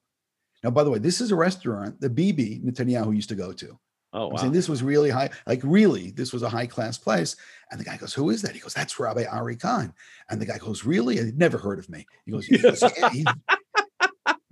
Now, 0.64 0.70
by 0.70 0.84
the 0.84 0.92
way, 0.92 1.00
this 1.00 1.22
is 1.22 1.32
a 1.32 1.36
restaurant 1.36 2.00
the 2.00 2.10
Bibi 2.10 2.62
Netanyahu 2.64 3.16
used 3.16 3.30
to 3.30 3.36
go 3.36 3.52
to. 3.54 3.80
Oh, 4.14 4.28
wow. 4.28 4.32
I'm 4.32 4.38
saying 4.38 4.54
this 4.54 4.70
was 4.70 4.84
really 4.84 5.10
high, 5.10 5.32
like 5.48 5.62
really, 5.64 6.12
this 6.12 6.32
was 6.32 6.44
a 6.44 6.50
high 6.50 6.68
class 6.68 7.00
place. 7.00 7.36
And 7.72 7.80
the 7.80 7.84
guy 7.84 7.98
goes, 7.98 8.14
"Who 8.14 8.30
is 8.30 8.44
that?" 8.44 8.54
He 8.54 8.60
goes, 8.60 8.76
"That's 8.76 9.00
Rabbi 9.00 9.26
Ari 9.26 9.56
Kahn." 9.56 9.92
And 10.30 10.40
the 10.40 10.46
guy 10.46 10.60
goes, 10.60 10.86
"Really?" 10.86 11.18
And 11.18 11.26
he'd 11.26 11.40
never 11.40 11.58
heard 11.58 11.80
of 11.80 11.90
me. 11.90 12.06
He 12.26 12.32
goes, 12.32 12.46
he 12.46 12.60
goes 12.60 12.84
yeah, 13.14 13.34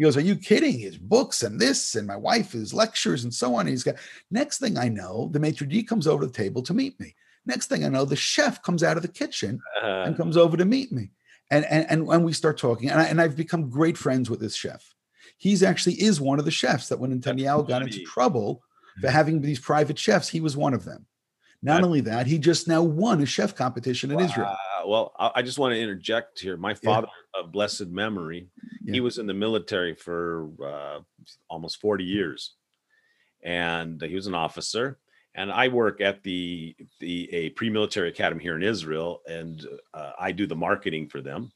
he 0.03 0.05
goes, 0.05 0.17
Are 0.17 0.21
you 0.21 0.35
kidding? 0.35 0.79
His 0.79 0.97
books 0.97 1.43
and 1.43 1.61
this, 1.61 1.95
and 1.95 2.05
my 2.05 2.17
wife, 2.17 2.51
his 2.51 2.73
lectures, 2.73 3.23
and 3.23 3.33
so 3.33 3.55
on. 3.55 3.61
And 3.61 3.69
he's 3.69 3.83
got 3.83 3.95
next 4.29 4.59
thing 4.59 4.77
I 4.77 4.89
know, 4.89 5.29
the 5.31 5.39
maitre 5.39 5.65
d 5.65 5.81
comes 5.81 6.07
over 6.07 6.23
to 6.23 6.27
the 6.27 6.33
table 6.33 6.61
to 6.63 6.73
meet 6.73 6.99
me. 6.99 7.15
Next 7.45 7.67
thing 7.67 7.85
I 7.85 7.87
know, 7.87 8.03
the 8.03 8.17
chef 8.17 8.61
comes 8.63 8.83
out 8.83 8.97
of 8.97 9.03
the 9.03 9.07
kitchen 9.07 9.61
uh, 9.81 10.03
and 10.05 10.17
comes 10.17 10.35
over 10.35 10.57
to 10.57 10.65
meet 10.65 10.91
me. 10.91 11.11
And 11.49 11.63
and 11.65 11.89
and, 11.89 12.07
and 12.09 12.25
we 12.25 12.33
start 12.33 12.57
talking. 12.57 12.89
And, 12.89 12.99
I, 12.99 13.05
and 13.05 13.21
I've 13.21 13.37
become 13.37 13.69
great 13.69 13.97
friends 13.97 14.29
with 14.29 14.41
this 14.41 14.57
chef. 14.57 14.93
He's 15.37 15.63
actually 15.63 16.01
is 16.01 16.19
one 16.19 16.37
of 16.37 16.43
the 16.43 16.51
chefs 16.51 16.89
that 16.89 16.99
when 16.99 17.17
Netanyahu 17.17 17.65
got 17.65 17.81
into 17.81 18.03
trouble 18.03 18.61
for 18.99 19.07
mm-hmm. 19.07 19.15
having 19.15 19.39
these 19.39 19.59
private 19.59 19.97
chefs, 19.97 20.27
he 20.27 20.41
was 20.41 20.57
one 20.57 20.73
of 20.73 20.83
them. 20.83 21.05
Not 21.61 21.81
only 21.81 22.01
that, 22.01 22.27
he 22.27 22.39
just 22.39 22.67
now 22.67 22.83
won 22.83 23.21
a 23.21 23.25
chef 23.25 23.55
competition 23.55 24.11
in 24.11 24.17
wow. 24.17 24.25
Israel. 24.25 24.57
Well, 24.85 25.13
I 25.17 25.41
just 25.41 25.59
want 25.59 25.73
to 25.73 25.79
interject 25.79 26.39
here. 26.39 26.57
My 26.57 26.73
father 26.73 27.07
yeah. 27.35 27.41
of 27.41 27.51
blessed 27.51 27.87
memory, 27.87 28.47
yeah. 28.83 28.93
he 28.93 28.99
was 28.99 29.17
in 29.17 29.27
the 29.27 29.33
military 29.33 29.95
for 29.95 30.49
uh, 30.63 30.99
almost 31.49 31.81
40 31.81 32.03
years. 32.03 32.53
And 33.43 34.01
he 34.01 34.15
was 34.15 34.27
an 34.27 34.35
officer. 34.35 34.99
And 35.35 35.51
I 35.51 35.67
work 35.67 35.99
at 35.99 36.21
the 36.21 36.75
the 36.99 37.27
a 37.33 37.49
pre-military 37.51 38.09
academy 38.09 38.43
here 38.43 38.55
in 38.55 38.61
Israel, 38.61 39.21
and 39.27 39.65
uh, 39.93 40.11
I 40.19 40.31
do 40.31 40.45
the 40.45 40.55
marketing 40.55 41.09
for 41.09 41.21
them. 41.21 41.51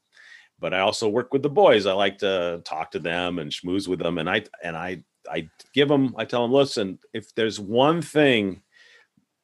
But 0.58 0.74
I 0.74 0.80
also 0.80 1.08
work 1.08 1.32
with 1.32 1.42
the 1.42 1.48
boys. 1.48 1.86
I 1.86 1.92
like 1.92 2.18
to 2.18 2.60
talk 2.64 2.90
to 2.90 2.98
them 2.98 3.38
and 3.38 3.52
schmooze 3.52 3.86
with 3.86 4.00
them. 4.00 4.18
And 4.18 4.28
I 4.28 4.42
and 4.64 4.76
I 4.76 5.04
I 5.30 5.48
give 5.74 5.86
them. 5.86 6.12
I 6.18 6.24
tell 6.24 6.42
them, 6.42 6.52
listen, 6.52 6.98
if 7.12 7.32
there's 7.36 7.60
one 7.60 8.02
thing 8.02 8.62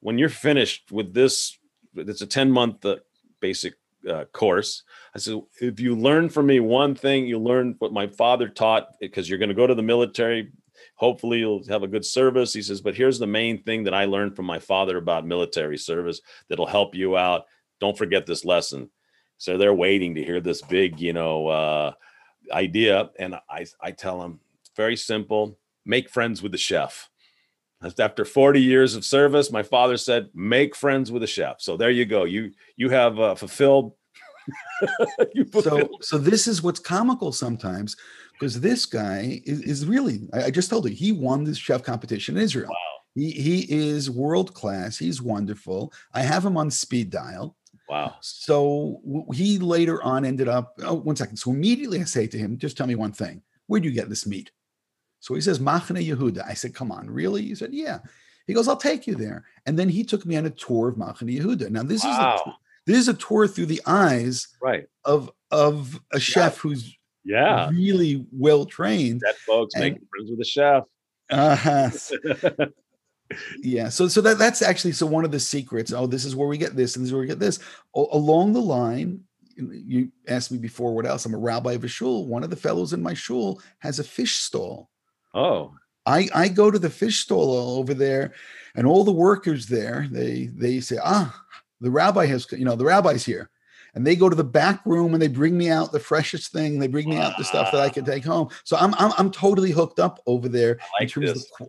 when 0.05 0.19
you're 0.19 0.29
finished 0.29 0.93
with 0.93 1.15
this, 1.15 1.59
it's 1.95 2.21
a 2.21 2.27
10 2.27 2.51
month 2.51 2.85
uh, 2.85 2.97
basic 3.49 3.75
uh, 4.09 4.25
course. 4.33 4.71
I 5.15 5.19
said, 5.19 5.41
if 5.61 5.81
you 5.81 5.95
learn 5.95 6.29
from 6.29 6.47
me 6.47 6.61
one 6.61 6.95
thing, 6.95 7.27
you 7.27 7.39
learn 7.39 7.77
what 7.79 7.93
my 7.93 8.07
father 8.07 8.49
taught 8.49 8.85
because 9.01 9.29
you're 9.29 9.43
going 9.43 9.55
to 9.55 9.63
go 9.63 9.67
to 9.67 9.75
the 9.75 9.91
military. 9.95 10.53
Hopefully, 10.97 11.39
you'll 11.41 11.67
have 11.69 11.83
a 11.83 11.95
good 11.95 12.05
service. 12.05 12.53
He 12.55 12.63
says, 12.63 12.81
but 12.81 12.97
here's 13.01 13.19
the 13.19 13.37
main 13.41 13.63
thing 13.63 13.85
that 13.85 13.95
I 13.95 14.05
learned 14.07 14.35
from 14.37 14.47
my 14.47 14.59
father 14.59 14.97
about 14.97 15.27
military 15.27 15.79
service 15.79 16.21
that'll 16.49 16.77
help 16.79 16.95
you 16.95 17.17
out. 17.17 17.43
Don't 17.81 17.99
forget 17.99 18.25
this 18.27 18.45
lesson. 18.45 18.91
So 19.37 19.59
they're 19.59 19.83
waiting 19.87 20.15
to 20.15 20.25
hear 20.25 20.41
this 20.41 20.63
big, 20.63 21.01
you 21.01 21.13
know, 21.13 21.49
uh, 21.49 21.93
idea. 22.51 23.11
And 23.19 23.35
I, 23.51 23.67
I 23.81 23.91
tell 23.91 24.21
them, 24.21 24.41
very 24.77 24.97
simple 24.97 25.59
make 25.85 26.09
friends 26.09 26.43
with 26.43 26.53
the 26.53 26.59
chef. 26.59 27.11
After 27.99 28.25
40 28.25 28.61
years 28.61 28.95
of 28.95 29.05
service, 29.05 29.51
my 29.51 29.63
father 29.63 29.97
said, 29.97 30.29
make 30.35 30.75
friends 30.75 31.13
with 31.13 31.23
a 31.23 31.27
chef. 31.27 31.61
So 31.61 31.77
there 31.77 31.91
you 31.91 32.05
go. 32.05 32.25
You, 32.25 32.53
you 32.77 32.91
have 32.91 33.19
uh, 33.19 33.35
fulfilled. 33.35 33.93
So, 35.63 35.89
so 36.03 36.19
this 36.19 36.47
is 36.47 36.63
what's 36.63 36.81
comical 36.81 37.33
sometimes 37.33 37.97
because 38.35 38.61
this 38.61 38.85
guy 38.85 39.41
is, 39.47 39.63
is 39.63 39.87
really, 39.87 40.29
I, 40.35 40.45
I, 40.45 40.51
just 40.51 40.69
told 40.69 40.89
you, 40.89 40.95
he 40.95 41.13
won 41.13 41.45
this 41.45 41.57
chef 41.57 41.83
competition 41.83 42.37
in 42.37 42.43
Israel. 42.43 42.69
Wow. 42.69 42.77
He, 43.15 43.31
he 43.31 43.67
is 43.71 44.11
world 44.11 44.53
class. 44.53 44.99
He's 44.99 45.23
wonderful. 45.23 45.93
I 46.13 46.23
have 46.23 46.45
him 46.45 46.57
on 46.57 46.71
speed 46.71 47.11
dial. 47.11 47.57
Wow. 47.89 48.17
So 48.21 49.01
he 49.33 49.59
later 49.59 50.03
on 50.03 50.25
ended 50.25 50.49
up, 50.49 50.75
oh, 50.83 50.95
one 50.95 51.17
second. 51.17 51.37
So 51.37 51.51
immediately 51.51 52.01
I 52.01 52.05
say 52.05 52.27
to 52.27 52.39
him, 52.39 52.59
just 52.59 52.77
tell 52.77 52.87
me 52.87 52.97
one 52.97 53.13
thing. 53.13 53.43
Where 53.67 53.81
do 53.81 53.89
you 53.89 53.95
get 53.95 54.09
this 54.09 54.27
meat? 54.27 54.51
So 55.25 55.33
he 55.33 55.41
says, 55.41 55.59
Machane 55.59 56.07
Yehuda. 56.07 56.47
I 56.47 56.53
said, 56.53 56.75
come 56.75 56.93
on, 56.93 57.09
really? 57.09 57.41
He 57.41 57.55
said, 57.55 57.73
yeah. 57.73 58.01
He 58.47 58.53
goes, 58.53 58.69
I'll 58.69 58.77
take 58.77 59.07
you 59.07 59.15
there. 59.15 59.47
And 59.65 59.79
then 59.79 59.89
he 59.89 60.05
took 60.05 60.27
me 60.27 60.37
on 60.37 60.45
a 60.45 60.51
tour 60.51 60.89
of 60.89 60.97
Machane 60.97 61.41
Yehuda. 61.41 61.71
Now 61.71 61.83
this 61.83 62.05
wow. 62.05 62.35
is 62.35 62.41
a, 62.47 62.57
this 62.85 62.99
is 62.99 63.09
a 63.09 63.15
tour 63.15 63.49
through 63.49 63.65
the 63.67 63.81
eyes 63.87 64.49
right. 64.61 64.85
of 65.07 65.33
of 65.51 65.99
a 66.13 66.21
chef 66.21 66.57
yeah. 66.57 66.61
who's 66.61 66.99
yeah 67.25 67.71
really 67.71 68.27
well 68.33 68.67
trained. 68.67 69.23
That 69.23 69.37
folks 69.37 69.75
and, 69.75 69.85
making 69.85 70.07
friends 70.15 70.31
with 70.31 70.41
a 70.41 70.45
chef. 70.45 70.85
Uh-huh. 71.31 71.91
yeah 73.63 73.89
so 73.89 74.07
so 74.07 74.21
that 74.21 74.37
that's 74.37 74.61
actually 74.61 74.93
so 74.93 75.07
one 75.07 75.25
of 75.25 75.31
the 75.31 75.41
secrets 75.41 75.91
oh 75.91 76.07
this 76.07 76.27
is 76.27 76.37
where 76.37 76.47
we 76.47 76.59
get 76.59 76.77
this 76.77 76.95
and 76.95 77.03
this 77.03 77.09
is 77.09 77.13
where 77.15 77.23
we 77.23 77.27
get 77.27 77.39
this 77.39 77.59
o- 77.95 78.09
along 78.13 78.53
the 78.53 78.61
line 78.61 79.19
you 79.57 80.13
asked 80.29 80.53
me 80.53 80.59
before 80.59 80.95
what 80.95 81.07
else 81.07 81.25
i'm 81.25 81.33
a 81.33 81.39
rabbi 81.39 81.73
of 81.73 81.83
a 81.83 81.89
shul 81.89 82.27
one 82.27 82.45
of 82.45 82.51
the 82.51 82.57
fellows 82.57 82.93
in 82.93 83.03
my 83.03 83.15
shul 83.15 83.63
has 83.79 83.99
a 83.99 84.05
fish 84.05 84.37
stall 84.37 84.91
oh 85.35 85.75
i 86.07 86.29
i 86.35 86.49
go 86.49 86.71
to 86.71 86.79
the 86.79 86.91
fish 86.91 87.21
stall 87.21 87.79
over 87.79 87.95
there 87.95 88.33
and 88.75 88.87
all 88.87 89.05
the 89.05 89.13
workers 89.13 89.67
there 89.67 90.07
they 90.11 90.47
they 90.55 90.81
say 90.81 90.99
ah 91.03 91.35
the 91.81 91.91
rabbi 91.91 92.27
has 92.27 92.47
you 92.53 92.65
know 92.65 92.77
the 92.77 92.85
rabbi's 92.85 93.25
here 93.25 93.51
and 93.95 94.07
they 94.07 94.17
go 94.17 94.29
to 94.29 94.37
the 94.37 94.45
back 94.45 94.85
room 94.85 95.15
and 95.15 95.23
they 95.23 95.29
bring 95.29 95.57
me 95.57 95.71
out 95.71 95.93
the 95.93 96.01
freshest 96.01 96.53
thing. 96.53 96.79
They 96.79 96.89
bring 96.89 97.09
me 97.09 97.17
out 97.17 97.39
the 97.39 97.45
stuff 97.45 97.71
that 97.73 97.81
I 97.81 97.89
can 97.89 98.05
take 98.05 98.25
home. 98.25 98.49
So 98.65 98.77
I'm 98.77 98.95
I'm, 98.95 99.13
I'm 99.19 99.31
totally 99.31 99.71
hooked 99.71 100.01
up 100.01 100.21
over 100.27 100.49
there 100.49 100.79
like 100.99 101.03
in 101.03 101.09
terms 101.09 101.33
this. 101.33 101.51
of 101.61 101.69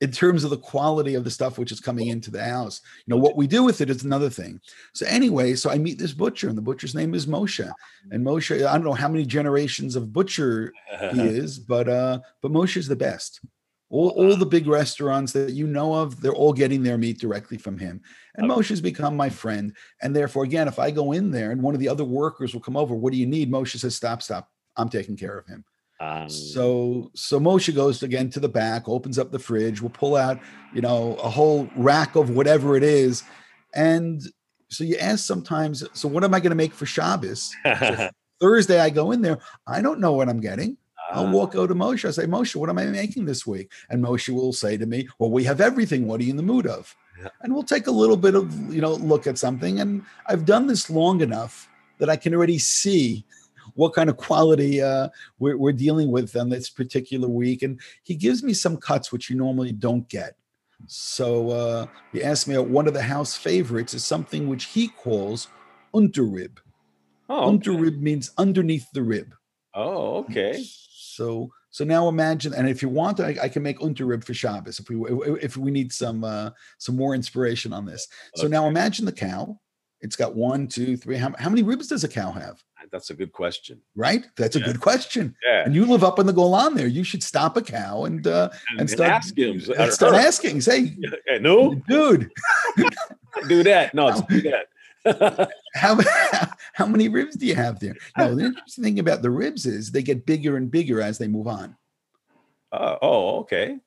in 0.00 0.12
terms 0.12 0.44
of 0.44 0.50
the 0.50 0.58
quality 0.58 1.14
of 1.14 1.24
the 1.24 1.30
stuff 1.30 1.58
which 1.58 1.72
is 1.72 1.80
coming 1.80 2.08
into 2.08 2.30
the 2.30 2.42
house. 2.42 2.80
You 3.06 3.14
know, 3.14 3.20
what 3.20 3.36
we 3.36 3.46
do 3.46 3.64
with 3.64 3.80
it 3.80 3.90
is 3.90 4.04
another 4.04 4.30
thing. 4.30 4.60
So 4.94 5.06
anyway, 5.06 5.54
so 5.54 5.70
I 5.70 5.78
meet 5.78 5.98
this 5.98 6.12
butcher, 6.12 6.48
and 6.48 6.56
the 6.56 6.62
butcher's 6.62 6.94
name 6.94 7.14
is 7.14 7.26
Moshe. 7.26 7.70
And 8.10 8.24
Moshe, 8.24 8.64
I 8.64 8.72
don't 8.72 8.84
know 8.84 8.92
how 8.92 9.08
many 9.08 9.24
generations 9.24 9.96
of 9.96 10.12
butcher 10.12 10.72
he 11.12 11.20
is, 11.20 11.58
but 11.58 11.88
uh, 11.88 12.20
but 12.42 12.52
Moshe 12.52 12.76
is 12.76 12.88
the 12.88 12.96
best. 12.96 13.40
All, 13.90 14.10
all 14.10 14.36
the 14.36 14.44
big 14.44 14.66
restaurants 14.66 15.32
that 15.32 15.54
you 15.54 15.66
know 15.66 15.94
of, 15.94 16.20
they're 16.20 16.34
all 16.34 16.52
getting 16.52 16.82
their 16.82 16.98
meat 16.98 17.18
directly 17.18 17.56
from 17.56 17.78
him. 17.78 18.02
And 18.34 18.50
okay. 18.50 18.60
Moshe's 18.60 18.82
become 18.82 19.16
my 19.16 19.30
friend. 19.30 19.74
And 20.02 20.14
therefore, 20.14 20.44
again, 20.44 20.68
if 20.68 20.78
I 20.78 20.90
go 20.90 21.12
in 21.12 21.30
there 21.30 21.52
and 21.52 21.62
one 21.62 21.72
of 21.72 21.80
the 21.80 21.88
other 21.88 22.04
workers 22.04 22.52
will 22.52 22.60
come 22.60 22.76
over, 22.76 22.94
what 22.94 23.14
do 23.14 23.18
you 23.18 23.26
need? 23.26 23.50
Moshe 23.50 23.78
says, 23.78 23.96
stop, 23.96 24.20
stop. 24.20 24.50
I'm 24.76 24.90
taking 24.90 25.16
care 25.16 25.38
of 25.38 25.46
him. 25.46 25.64
Um, 26.00 26.28
so 26.28 27.10
so 27.14 27.40
Moshe 27.40 27.74
goes 27.74 28.02
again 28.02 28.30
to 28.30 28.40
the 28.40 28.48
back, 28.48 28.88
opens 28.88 29.18
up 29.18 29.32
the 29.32 29.38
fridge. 29.38 29.80
We'll 29.80 29.90
pull 29.90 30.16
out, 30.16 30.38
you 30.72 30.80
know, 30.80 31.14
a 31.16 31.28
whole 31.28 31.68
rack 31.76 32.14
of 32.14 32.30
whatever 32.30 32.76
it 32.76 32.84
is, 32.84 33.24
and 33.74 34.22
so 34.68 34.84
you 34.84 34.96
ask 34.96 35.24
sometimes. 35.24 35.84
So 35.92 36.08
what 36.08 36.24
am 36.24 36.34
I 36.34 36.40
going 36.40 36.50
to 36.50 36.56
make 36.56 36.72
for 36.72 36.86
Shabbos? 36.86 37.54
So 37.64 38.10
Thursday, 38.40 38.80
I 38.80 38.90
go 38.90 39.10
in 39.10 39.22
there. 39.22 39.38
I 39.66 39.82
don't 39.82 40.00
know 40.00 40.12
what 40.12 40.28
I'm 40.28 40.40
getting. 40.40 40.76
I'll 41.10 41.26
ah. 41.26 41.30
walk 41.30 41.56
out 41.56 41.68
to 41.68 41.74
Moshe. 41.74 42.06
I 42.06 42.10
say, 42.10 42.26
Moshe, 42.26 42.54
what 42.54 42.68
am 42.68 42.78
I 42.78 42.84
making 42.84 43.24
this 43.24 43.46
week? 43.46 43.72
And 43.88 44.04
Moshe 44.04 44.28
will 44.32 44.52
say 44.52 44.76
to 44.76 44.86
me, 44.86 45.08
Well, 45.18 45.30
we 45.30 45.44
have 45.44 45.60
everything. 45.60 46.06
What 46.06 46.20
are 46.20 46.24
you 46.24 46.30
in 46.30 46.36
the 46.36 46.42
mood 46.42 46.66
of? 46.66 46.94
Yeah. 47.20 47.28
And 47.42 47.52
we'll 47.52 47.64
take 47.64 47.86
a 47.86 47.92
little 47.92 48.16
bit 48.16 48.34
of, 48.34 48.72
you 48.72 48.80
know, 48.80 48.94
look 48.94 49.26
at 49.26 49.38
something. 49.38 49.80
And 49.80 50.04
I've 50.26 50.44
done 50.44 50.66
this 50.66 50.88
long 50.88 51.20
enough 51.20 51.68
that 51.98 52.08
I 52.08 52.16
can 52.16 52.34
already 52.34 52.58
see 52.58 53.24
what 53.78 53.94
kind 53.94 54.10
of 54.10 54.16
quality 54.16 54.82
uh, 54.82 55.08
we're, 55.38 55.56
we're 55.56 55.72
dealing 55.72 56.10
with 56.10 56.34
on 56.34 56.48
this 56.48 56.68
particular 56.68 57.28
week. 57.28 57.62
And 57.62 57.78
he 58.02 58.16
gives 58.16 58.42
me 58.42 58.52
some 58.52 58.76
cuts 58.76 59.12
which 59.12 59.30
you 59.30 59.36
normally 59.36 59.70
don't 59.70 60.08
get. 60.08 60.34
So 60.88 61.50
uh, 61.50 61.86
he 62.12 62.24
asked 62.24 62.48
me 62.48 62.58
one 62.58 62.88
of 62.88 62.94
the 62.94 63.02
house 63.02 63.36
favorites 63.36 63.94
is 63.94 64.04
something 64.04 64.48
which 64.48 64.64
he 64.64 64.88
calls 64.88 65.46
unterrib. 65.94 66.58
Oh, 67.28 67.54
okay. 67.54 67.70
Unterrib 67.70 68.00
means 68.00 68.32
underneath 68.36 68.90
the 68.92 69.04
rib. 69.04 69.32
Oh, 69.74 70.16
okay. 70.24 70.64
So 70.90 71.52
so 71.70 71.84
now 71.84 72.08
imagine, 72.08 72.54
and 72.54 72.68
if 72.68 72.82
you 72.82 72.88
want, 72.88 73.20
I, 73.20 73.36
I 73.42 73.48
can 73.48 73.62
make 73.62 73.78
unterrib 73.78 74.24
for 74.24 74.34
Shabbos 74.34 74.80
if 74.80 74.90
we 74.90 74.96
if 75.40 75.56
we 75.56 75.70
need 75.70 75.92
some 75.92 76.24
uh, 76.24 76.50
some 76.78 76.96
more 76.96 77.14
inspiration 77.14 77.72
on 77.72 77.84
this. 77.84 78.08
So 78.34 78.48
now 78.48 78.66
imagine 78.66 79.04
the 79.04 79.12
cow. 79.12 79.60
It's 80.00 80.16
got 80.16 80.34
one, 80.34 80.68
two, 80.68 80.96
three. 80.96 81.16
How, 81.16 81.34
how 81.38 81.48
many 81.48 81.62
ribs 81.62 81.88
does 81.88 82.04
a 82.04 82.08
cow 82.08 82.30
have? 82.30 82.62
That's 82.90 83.10
a 83.10 83.14
good 83.14 83.32
question. 83.32 83.80
Right? 83.96 84.26
That's 84.36 84.56
yeah. 84.56 84.62
a 84.62 84.64
good 84.64 84.80
question. 84.80 85.34
Yeah. 85.44 85.64
And 85.64 85.74
you 85.74 85.84
live 85.84 86.04
up 86.04 86.18
in 86.18 86.26
the 86.26 86.32
Golan 86.32 86.74
there. 86.74 86.86
You 86.86 87.04
should 87.04 87.22
stop 87.22 87.56
a 87.56 87.62
cow 87.62 88.04
and 88.04 88.26
uh, 88.26 88.50
and, 88.70 88.80
and 88.80 88.90
start 88.90 89.10
asking. 89.10 89.60
start 89.90 90.14
asking. 90.14 90.60
Say, 90.60 90.94
hey, 91.26 91.38
no, 91.40 91.74
dude, 91.88 92.30
do 93.48 93.62
that. 93.64 93.92
No, 93.94 94.20
do 94.28 94.42
that. 94.42 95.50
how 95.74 95.98
how 96.72 96.86
many 96.86 97.08
ribs 97.08 97.36
do 97.36 97.46
you 97.46 97.54
have 97.54 97.80
there? 97.80 97.96
No, 98.16 98.34
the 98.34 98.46
interesting 98.46 98.84
thing 98.84 98.98
about 98.98 99.22
the 99.22 99.30
ribs 99.30 99.66
is 99.66 99.90
they 99.90 100.02
get 100.02 100.26
bigger 100.26 100.56
and 100.56 100.70
bigger 100.70 101.00
as 101.00 101.18
they 101.18 101.28
move 101.28 101.46
on. 101.46 101.76
Uh, 102.72 102.96
oh, 103.02 103.38
okay. 103.40 103.78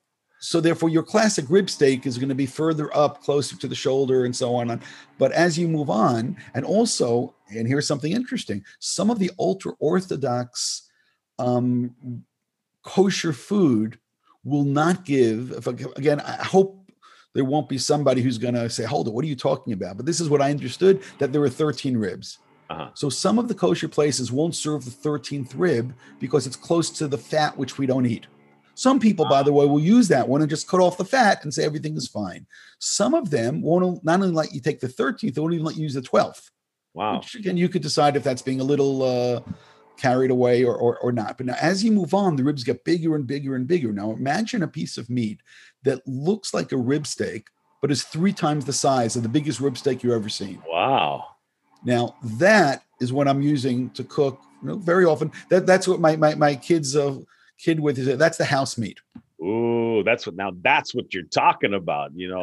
So 0.42 0.60
therefore, 0.60 0.88
your 0.88 1.04
classic 1.04 1.44
rib 1.48 1.70
steak 1.70 2.04
is 2.04 2.18
going 2.18 2.28
to 2.28 2.34
be 2.34 2.46
further 2.46 2.94
up, 2.96 3.22
closer 3.22 3.56
to 3.56 3.68
the 3.68 3.76
shoulder, 3.76 4.24
and 4.24 4.34
so 4.34 4.56
on. 4.56 4.80
But 5.16 5.30
as 5.30 5.56
you 5.56 5.68
move 5.68 5.88
on, 5.88 6.36
and 6.54 6.64
also, 6.64 7.36
and 7.48 7.68
here's 7.68 7.86
something 7.86 8.10
interesting: 8.10 8.64
some 8.80 9.08
of 9.08 9.20
the 9.20 9.30
ultra 9.38 9.72
orthodox 9.78 10.90
um, 11.38 11.94
kosher 12.82 13.32
food 13.32 14.00
will 14.42 14.64
not 14.64 15.04
give. 15.04 15.52
If 15.52 15.68
again, 15.68 16.18
I 16.18 16.42
hope 16.42 16.90
there 17.34 17.44
won't 17.44 17.68
be 17.68 17.78
somebody 17.78 18.20
who's 18.20 18.38
going 18.38 18.54
to 18.54 18.68
say, 18.68 18.82
"Hold 18.82 19.06
it, 19.06 19.14
what 19.14 19.24
are 19.24 19.28
you 19.28 19.36
talking 19.36 19.72
about?" 19.72 19.96
But 19.96 20.06
this 20.06 20.20
is 20.20 20.28
what 20.28 20.42
I 20.42 20.50
understood: 20.50 21.02
that 21.20 21.30
there 21.30 21.40
were 21.40 21.50
13 21.50 21.96
ribs. 21.96 22.38
Uh-huh. 22.68 22.90
So 22.94 23.08
some 23.08 23.38
of 23.38 23.46
the 23.46 23.54
kosher 23.54 23.86
places 23.86 24.32
won't 24.32 24.56
serve 24.56 24.84
the 24.84 24.90
13th 24.90 25.52
rib 25.54 25.94
because 26.18 26.48
it's 26.48 26.56
close 26.56 26.90
to 26.90 27.06
the 27.06 27.18
fat 27.18 27.56
which 27.56 27.78
we 27.78 27.86
don't 27.86 28.06
eat. 28.06 28.26
Some 28.74 28.98
people, 28.98 29.26
by 29.28 29.42
the 29.42 29.52
way, 29.52 29.66
will 29.66 29.80
use 29.80 30.08
that 30.08 30.28
one 30.28 30.40
and 30.40 30.50
just 30.50 30.68
cut 30.68 30.80
off 30.80 30.96
the 30.96 31.04
fat 31.04 31.44
and 31.44 31.52
say 31.52 31.64
everything 31.64 31.96
is 31.96 32.08
fine. 32.08 32.46
Some 32.78 33.14
of 33.14 33.30
them 33.30 33.60
won't 33.62 34.02
not 34.04 34.20
only 34.20 34.32
let 34.32 34.52
you 34.52 34.60
take 34.60 34.80
the 34.80 34.88
13th, 34.88 35.34
they 35.34 35.40
won't 35.40 35.54
even 35.54 35.66
let 35.66 35.76
you 35.76 35.82
use 35.82 35.94
the 35.94 36.00
12th. 36.00 36.50
Wow. 36.94 37.18
Which 37.18 37.34
again, 37.34 37.56
you 37.56 37.68
could 37.68 37.82
decide 37.82 38.16
if 38.16 38.24
that's 38.24 38.42
being 38.42 38.60
a 38.60 38.64
little 38.64 39.02
uh, 39.02 39.40
carried 39.96 40.30
away 40.30 40.64
or, 40.64 40.74
or, 40.74 40.98
or 40.98 41.12
not. 41.12 41.36
But 41.36 41.46
now, 41.46 41.56
as 41.60 41.84
you 41.84 41.92
move 41.92 42.14
on, 42.14 42.36
the 42.36 42.44
ribs 42.44 42.64
get 42.64 42.84
bigger 42.84 43.14
and 43.14 43.26
bigger 43.26 43.54
and 43.56 43.66
bigger. 43.66 43.92
Now, 43.92 44.12
imagine 44.12 44.62
a 44.62 44.68
piece 44.68 44.96
of 44.98 45.10
meat 45.10 45.40
that 45.84 46.06
looks 46.06 46.52
like 46.54 46.72
a 46.72 46.76
rib 46.76 47.06
steak, 47.06 47.48
but 47.80 47.90
is 47.90 48.02
three 48.02 48.32
times 48.32 48.64
the 48.64 48.72
size 48.72 49.16
of 49.16 49.22
the 49.22 49.28
biggest 49.28 49.60
rib 49.60 49.78
steak 49.78 50.02
you've 50.02 50.12
ever 50.12 50.28
seen. 50.28 50.62
Wow. 50.68 51.24
Now, 51.84 52.16
that 52.24 52.84
is 53.00 53.12
what 53.12 53.28
I'm 53.28 53.42
using 53.42 53.90
to 53.90 54.04
cook 54.04 54.40
you 54.62 54.68
know, 54.68 54.76
very 54.76 55.04
often. 55.04 55.32
That, 55.50 55.66
that's 55.66 55.88
what 55.88 56.00
my, 56.00 56.16
my, 56.16 56.34
my 56.34 56.54
kids. 56.54 56.96
Uh, 56.96 57.18
kid 57.62 57.80
with 57.80 57.96
his 57.96 58.18
that's 58.18 58.38
the 58.38 58.44
house 58.44 58.76
meat. 58.76 59.00
Ooh, 59.42 60.02
that's 60.04 60.26
what 60.26 60.36
now 60.36 60.52
that's 60.62 60.94
what 60.94 61.12
you're 61.12 61.24
talking 61.24 61.74
about. 61.74 62.10
You 62.14 62.28
know, 62.28 62.42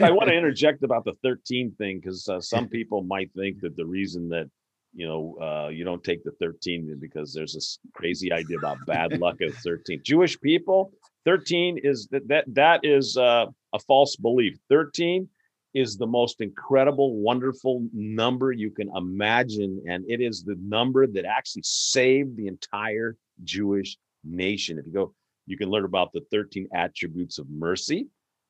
I 0.00 0.10
want 0.10 0.28
to 0.28 0.34
interject 0.38 0.82
about 0.82 1.04
the 1.04 1.14
13 1.22 1.74
thing 1.78 2.00
because 2.00 2.28
uh, 2.28 2.40
some 2.40 2.68
people 2.76 3.02
might 3.02 3.30
think 3.34 3.60
that 3.60 3.76
the 3.76 3.86
reason 3.86 4.28
that 4.30 4.50
you 4.94 5.06
know 5.06 5.36
uh, 5.40 5.68
you 5.68 5.84
don't 5.84 6.02
take 6.02 6.24
the 6.24 6.32
13 6.40 6.98
because 7.00 7.32
there's 7.32 7.54
this 7.54 7.78
crazy 7.92 8.32
idea 8.32 8.58
about 8.58 8.78
bad 8.86 9.18
luck 9.18 9.36
at 9.42 9.52
13. 9.54 10.00
Jewish 10.04 10.40
people, 10.40 10.92
13 11.24 11.78
is 11.82 12.08
that 12.10 12.26
that 12.28 12.44
that 12.48 12.80
is 12.84 13.16
uh, 13.16 13.46
a 13.72 13.78
false 13.80 14.16
belief. 14.16 14.58
13 14.68 15.28
is 15.72 15.96
the 15.96 16.06
most 16.06 16.40
incredible, 16.40 17.16
wonderful 17.18 17.86
number 17.92 18.50
you 18.50 18.70
can 18.70 18.90
imagine, 18.96 19.80
and 19.88 20.04
it 20.08 20.20
is 20.20 20.42
the 20.42 20.56
number 20.60 21.06
that 21.06 21.24
actually 21.24 21.62
saved 21.62 22.36
the 22.36 22.48
entire 22.48 23.16
Jewish 23.44 23.96
nation. 24.24 24.78
If 24.78 24.86
you 24.86 24.92
go, 24.92 25.14
you 25.46 25.56
can 25.56 25.68
learn 25.68 25.84
about 25.84 26.12
the 26.12 26.22
13 26.30 26.68
attributes 26.74 27.38
of 27.38 27.48
mercy. 27.50 28.08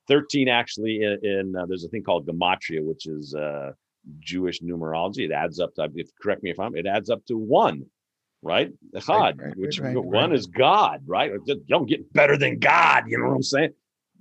13 0.08 0.48
actually 0.48 1.02
in, 1.02 1.18
in 1.22 1.56
uh, 1.56 1.66
there's 1.66 1.84
a 1.84 1.88
thing 1.88 2.02
called 2.02 2.26
gematria, 2.26 2.82
which 2.82 3.06
is 3.06 3.34
uh, 3.34 3.72
Jewish 4.18 4.60
numerology. 4.60 5.24
It 5.24 5.32
adds 5.32 5.60
up 5.60 5.74
to, 5.74 5.88
if, 5.94 6.08
correct 6.20 6.42
me 6.42 6.50
if 6.50 6.58
I'm, 6.58 6.76
it 6.76 6.86
adds 6.86 7.10
up 7.10 7.24
to 7.26 7.36
one, 7.36 7.86
right? 8.42 8.72
God, 9.06 9.38
right, 9.38 9.46
right, 9.46 9.56
which 9.56 9.78
right, 9.78 9.96
one 9.96 10.32
is 10.32 10.46
God, 10.46 11.02
right? 11.06 11.32
You 11.46 11.62
don't 11.68 11.86
get 11.86 12.12
better 12.12 12.36
than 12.36 12.58
God, 12.58 13.04
you 13.06 13.18
know 13.18 13.28
what 13.28 13.36
I'm 13.36 13.42
saying? 13.42 13.72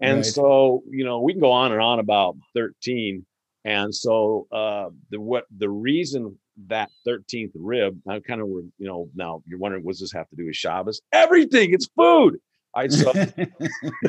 And 0.02 0.26
so, 0.26 0.84
you 0.90 1.04
know, 1.04 1.20
we 1.20 1.34
can 1.34 1.42
go 1.42 1.52
on 1.52 1.72
and 1.72 1.82
on 1.82 2.00
about 2.00 2.38
13. 2.54 3.26
And 3.66 3.94
so 3.94 4.48
uh, 4.52 4.90
the 5.10 5.20
what 5.20 5.46
the 5.56 5.70
reason 5.70 6.38
that 6.68 6.90
13th 7.08 7.52
rib, 7.56 8.00
I 8.08 8.20
kind 8.20 8.42
of 8.42 8.48
were, 8.48 8.62
you 8.78 8.88
know, 8.88 9.10
now 9.16 9.42
you're 9.48 9.60
wondering, 9.60 9.84
what 9.84 9.94
does 9.94 10.02
this 10.02 10.14
have 10.14 10.30
to 10.30 10.36
do 10.36 10.46
with 10.46 10.56
Shabbos? 10.56 11.02
Everything. 11.12 11.74
It's 11.74 11.88
food. 11.96 12.38
I 12.76 12.88
so 12.88 13.12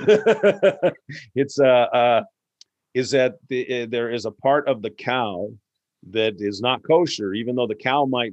it's 1.34 1.58
uh, 1.58 1.64
uh 1.64 2.22
is 2.92 3.12
that 3.12 3.36
the, 3.48 3.82
uh, 3.82 3.86
there 3.88 4.10
is 4.10 4.26
a 4.26 4.30
part 4.30 4.68
of 4.68 4.82
the 4.82 4.90
cow 4.90 5.48
that 6.10 6.34
is 6.38 6.60
not 6.60 6.82
kosher, 6.82 7.32
even 7.34 7.54
though 7.56 7.66
the 7.66 7.74
cow 7.74 8.04
might 8.04 8.32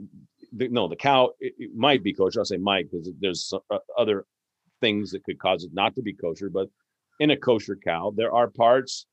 the, 0.53 0.67
no, 0.69 0.87
the 0.87 0.95
cow 0.95 1.31
it, 1.39 1.53
it 1.57 1.75
might 1.75 2.03
be 2.03 2.13
kosher. 2.13 2.39
I'll 2.39 2.45
say 2.45 2.57
might 2.57 2.91
because 2.91 3.09
there's 3.19 3.53
uh, 3.71 3.77
other 3.97 4.25
things 4.81 5.11
that 5.11 5.23
could 5.23 5.39
cause 5.39 5.63
it 5.63 5.71
not 5.73 5.95
to 5.95 6.01
be 6.01 6.13
kosher. 6.13 6.49
But 6.49 6.69
in 7.19 7.31
a 7.31 7.37
kosher 7.37 7.75
cow, 7.75 8.13
there 8.15 8.33
are 8.33 8.49
parts 8.49 9.05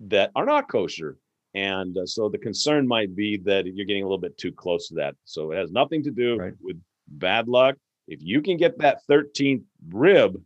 that 0.00 0.30
are 0.36 0.46
not 0.46 0.68
kosher, 0.68 1.16
and 1.54 1.96
uh, 1.96 2.06
so 2.06 2.28
the 2.28 2.38
concern 2.38 2.86
might 2.86 3.14
be 3.14 3.36
that 3.38 3.66
you're 3.66 3.86
getting 3.86 4.02
a 4.02 4.06
little 4.06 4.18
bit 4.18 4.36
too 4.36 4.52
close 4.52 4.88
to 4.88 4.94
that. 4.94 5.14
So 5.24 5.52
it 5.52 5.56
has 5.56 5.70
nothing 5.70 6.02
to 6.04 6.10
do 6.10 6.36
right. 6.36 6.54
with 6.60 6.80
bad 7.06 7.48
luck. 7.48 7.76
If 8.06 8.20
you 8.22 8.42
can 8.42 8.56
get 8.56 8.78
that 8.78 9.00
13th 9.08 9.64
rib, 9.90 10.42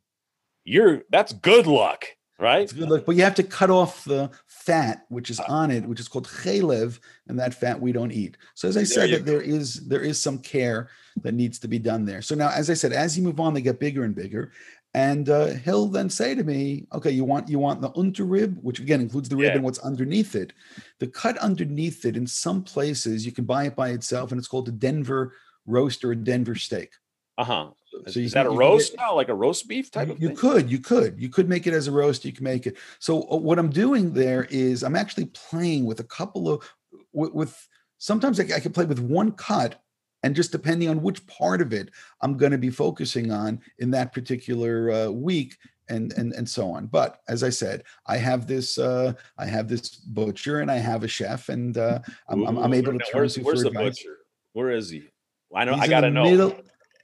you're 0.64 1.02
that's 1.10 1.32
good 1.32 1.66
luck 1.66 2.06
right? 2.42 2.62
It's 2.62 2.72
good 2.72 2.90
luck, 2.90 3.04
but 3.06 3.14
you 3.14 3.22
have 3.22 3.36
to 3.36 3.42
cut 3.42 3.70
off 3.70 4.04
the 4.04 4.30
fat 4.46 5.04
which 5.08 5.30
is 5.30 5.40
on 5.40 5.70
it, 5.70 5.84
which 5.84 6.00
is 6.00 6.08
called 6.08 6.26
chalev, 6.26 6.98
and 7.28 7.38
that 7.38 7.54
fat 7.54 7.80
we 7.80 7.92
don't 7.92 8.12
eat. 8.12 8.36
So 8.54 8.68
as 8.68 8.76
I 8.76 8.82
said, 8.82 9.10
there, 9.10 9.18
there 9.20 9.40
is 9.40 9.86
there 9.86 10.02
is 10.02 10.20
some 10.20 10.38
care 10.38 10.90
that 11.22 11.34
needs 11.34 11.58
to 11.60 11.68
be 11.68 11.78
done 11.78 12.04
there. 12.04 12.20
So 12.20 12.34
now, 12.34 12.50
as 12.50 12.68
I 12.68 12.74
said, 12.74 12.92
as 12.92 13.16
you 13.16 13.22
move 13.22 13.40
on, 13.40 13.54
they 13.54 13.62
get 13.62 13.78
bigger 13.78 14.04
and 14.04 14.14
bigger. 14.14 14.52
And 14.94 15.30
uh, 15.30 15.46
he'll 15.64 15.86
then 15.86 16.10
say 16.10 16.34
to 16.34 16.44
me, 16.44 16.86
"Okay, 16.92 17.10
you 17.10 17.24
want 17.24 17.48
you 17.48 17.58
want 17.58 17.80
the 17.80 17.90
unterrib, 17.92 18.62
which 18.62 18.78
again 18.78 19.00
includes 19.00 19.28
the 19.28 19.36
rib 19.36 19.50
yeah. 19.50 19.54
and 19.54 19.64
what's 19.64 19.78
underneath 19.78 20.34
it. 20.34 20.52
The 20.98 21.06
cut 21.06 21.38
underneath 21.38 22.04
it, 22.04 22.14
in 22.14 22.26
some 22.26 22.62
places, 22.62 23.24
you 23.24 23.32
can 23.32 23.44
buy 23.44 23.64
it 23.64 23.74
by 23.74 23.88
itself, 23.90 24.32
and 24.32 24.38
it's 24.38 24.48
called 24.48 24.68
a 24.68 24.72
Denver 24.72 25.32
roast 25.66 26.04
or 26.04 26.12
a 26.12 26.16
Denver 26.16 26.56
steak. 26.56 26.90
Uh 27.38 27.44
huh. 27.44 27.70
So 28.08 28.20
is 28.20 28.32
that 28.32 28.46
a 28.46 28.50
roast 28.50 28.94
now, 28.96 29.14
like 29.14 29.28
a 29.28 29.34
roast 29.34 29.68
beef 29.68 29.90
type 29.90 30.08
you, 30.08 30.14
of 30.14 30.22
you 30.22 30.28
thing? 30.28 30.36
could, 30.36 30.70
you 30.70 30.78
could, 30.78 31.20
you 31.20 31.28
could 31.28 31.48
make 31.48 31.66
it 31.66 31.74
as 31.74 31.88
a 31.88 31.92
roast. 31.92 32.24
You 32.24 32.32
can 32.32 32.44
make 32.44 32.66
it. 32.66 32.76
So 32.98 33.22
uh, 33.30 33.36
what 33.36 33.58
I'm 33.58 33.70
doing 33.70 34.12
there 34.12 34.46
is 34.50 34.82
I'm 34.82 34.96
actually 34.96 35.26
playing 35.26 35.84
with 35.84 36.00
a 36.00 36.04
couple 36.04 36.48
of 36.50 36.68
with, 37.12 37.32
with 37.32 37.68
sometimes 37.98 38.40
I, 38.40 38.44
I 38.56 38.60
can 38.60 38.72
play 38.72 38.84
with 38.84 38.98
one 38.98 39.32
cut 39.32 39.82
and 40.22 40.36
just 40.36 40.52
depending 40.52 40.88
on 40.88 41.02
which 41.02 41.26
part 41.26 41.60
of 41.60 41.72
it 41.72 41.90
i'm 42.20 42.36
going 42.36 42.52
to 42.52 42.58
be 42.58 42.70
focusing 42.70 43.30
on 43.30 43.60
in 43.78 43.90
that 43.90 44.12
particular 44.12 44.90
uh, 44.90 45.08
week 45.08 45.56
and 45.88 46.12
and 46.12 46.32
and 46.32 46.48
so 46.48 46.70
on 46.70 46.86
but 46.86 47.20
as 47.28 47.42
i 47.42 47.48
said 47.48 47.82
i 48.06 48.16
have 48.16 48.46
this 48.46 48.78
uh 48.78 49.12
i 49.38 49.44
have 49.44 49.68
this 49.68 49.96
butcher 49.96 50.60
and 50.60 50.70
i 50.70 50.76
have 50.76 51.02
a 51.04 51.08
chef 51.08 51.48
and 51.48 51.76
uh 51.76 51.98
i'm, 52.28 52.40
Ooh, 52.40 52.46
I'm, 52.46 52.58
I'm, 52.58 52.74
able 52.74 52.92
to 52.92 52.98
turn 52.98 53.20
where's, 53.20 53.38
where's 53.38 53.62
the 53.62 53.68
advice. 53.68 53.98
butcher 53.98 54.18
where 54.52 54.70
is 54.70 54.90
he 54.90 55.08
i 55.54 55.64
know 55.64 55.74
He's 55.74 55.82
i 55.82 55.88
gotta 55.88 56.10
know 56.10 56.24
middle, 56.24 56.56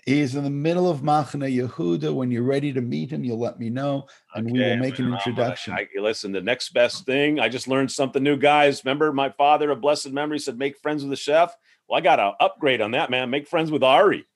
He's 0.09 0.37
in 0.37 0.43
the 0.43 0.49
middle 0.49 0.91
of 0.91 1.03
Machane 1.03 1.55
Yehuda. 1.55 2.15
When 2.15 2.31
you're 2.31 2.43
ready 2.43 2.73
to 2.73 2.81
meet 2.81 3.11
him, 3.11 3.25
you'll 3.25 3.39
let 3.39 3.59
me 3.59 3.69
know, 3.69 4.07
and 4.35 4.47
okay, 4.47 4.53
we 4.53 4.59
will 4.59 4.77
make 4.79 4.99
an 4.99 5.13
introduction. 5.13 5.75
I, 5.75 5.87
listen, 6.01 6.33
the 6.33 6.41
next 6.41 6.71
best 6.71 7.05
thing. 7.05 7.39
I 7.39 7.51
just 7.51 7.69
learned 7.69 7.93
something 7.93 8.23
new, 8.23 8.39
guys. 8.39 8.83
Remember, 8.87 9.13
my 9.13 9.29
father 9.29 9.71
of 9.71 9.83
blessed 9.83 10.13
memory 10.13 10.39
said, 10.39 10.57
"Make 10.57 10.79
friends 10.79 11.03
with 11.03 11.11
the 11.11 11.17
chef." 11.17 11.55
Well, 11.89 11.99
I 11.99 12.01
got 12.01 12.17
to 12.17 12.35
upgrade 12.41 12.81
on 12.81 12.93
that, 12.93 13.11
man. 13.11 13.31
Make 13.31 13.49
friends 13.49 13.71
with 13.71 13.83
Ari, 13.83 14.27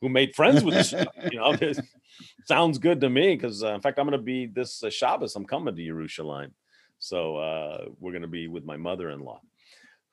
who 0.00 0.08
made 0.08 0.34
friends 0.34 0.62
with 0.62 0.74
the. 0.74 1.08
You 1.32 1.38
know, 1.38 1.56
this 1.56 1.80
sounds 2.46 2.78
good 2.78 3.00
to 3.00 3.10
me. 3.10 3.34
Because 3.34 3.62
uh, 3.62 3.74
in 3.74 3.80
fact, 3.80 3.98
I'm 3.98 4.06
going 4.06 4.18
to 4.18 4.24
be 4.24 4.46
this 4.46 4.82
uh, 4.82 4.90
Shabbos. 4.90 5.34
I'm 5.36 5.46
coming 5.46 5.74
to 5.74 5.82
Yerushalayim, 5.82 6.52
so 6.98 7.36
uh, 7.36 7.84
we're 7.98 8.12
going 8.12 8.22
to 8.22 8.28
be 8.28 8.48
with 8.48 8.64
my 8.64 8.76
mother-in-law 8.76 9.40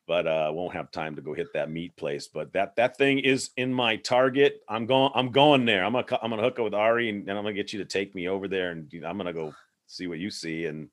but 0.10 0.25
uh 0.25 0.50
won't 0.51 0.74
have 0.74 0.89
time 0.89 1.15
to 1.15 1.22
go 1.22 1.36
hit 1.36 1.53
that 1.53 1.69
meat 1.69 1.96
place 1.96 2.27
but 2.27 2.51
that 2.51 2.75
that 2.75 2.98
thing 2.98 3.19
is 3.19 3.51
in 3.58 3.72
my 3.72 3.96
target 3.96 4.62
i'm 4.67 4.88
going 4.88 5.12
i'm 5.13 5.31
going 5.31 5.65
there 5.65 5.86
i'm 5.86 5.93
gonna 5.93 6.05
i'm 6.24 6.31
gonna 6.31 6.41
hook 6.41 6.58
up 6.58 6.65
with 6.65 6.74
ari 6.74 7.10
and, 7.10 7.29
and 7.29 7.38
i'm 7.38 7.43
gonna 7.43 7.53
get 7.53 7.72
you 7.72 7.79
to 7.79 7.86
take 7.86 8.15
me 8.15 8.27
over 8.27 8.48
there 8.48 8.72
and 8.72 8.91
i'm 9.05 9.17
gonna 9.17 9.32
go 9.32 9.54
see 9.86 10.08
what 10.08 10.17
you 10.17 10.32
see 10.32 10.65
and 10.65 10.89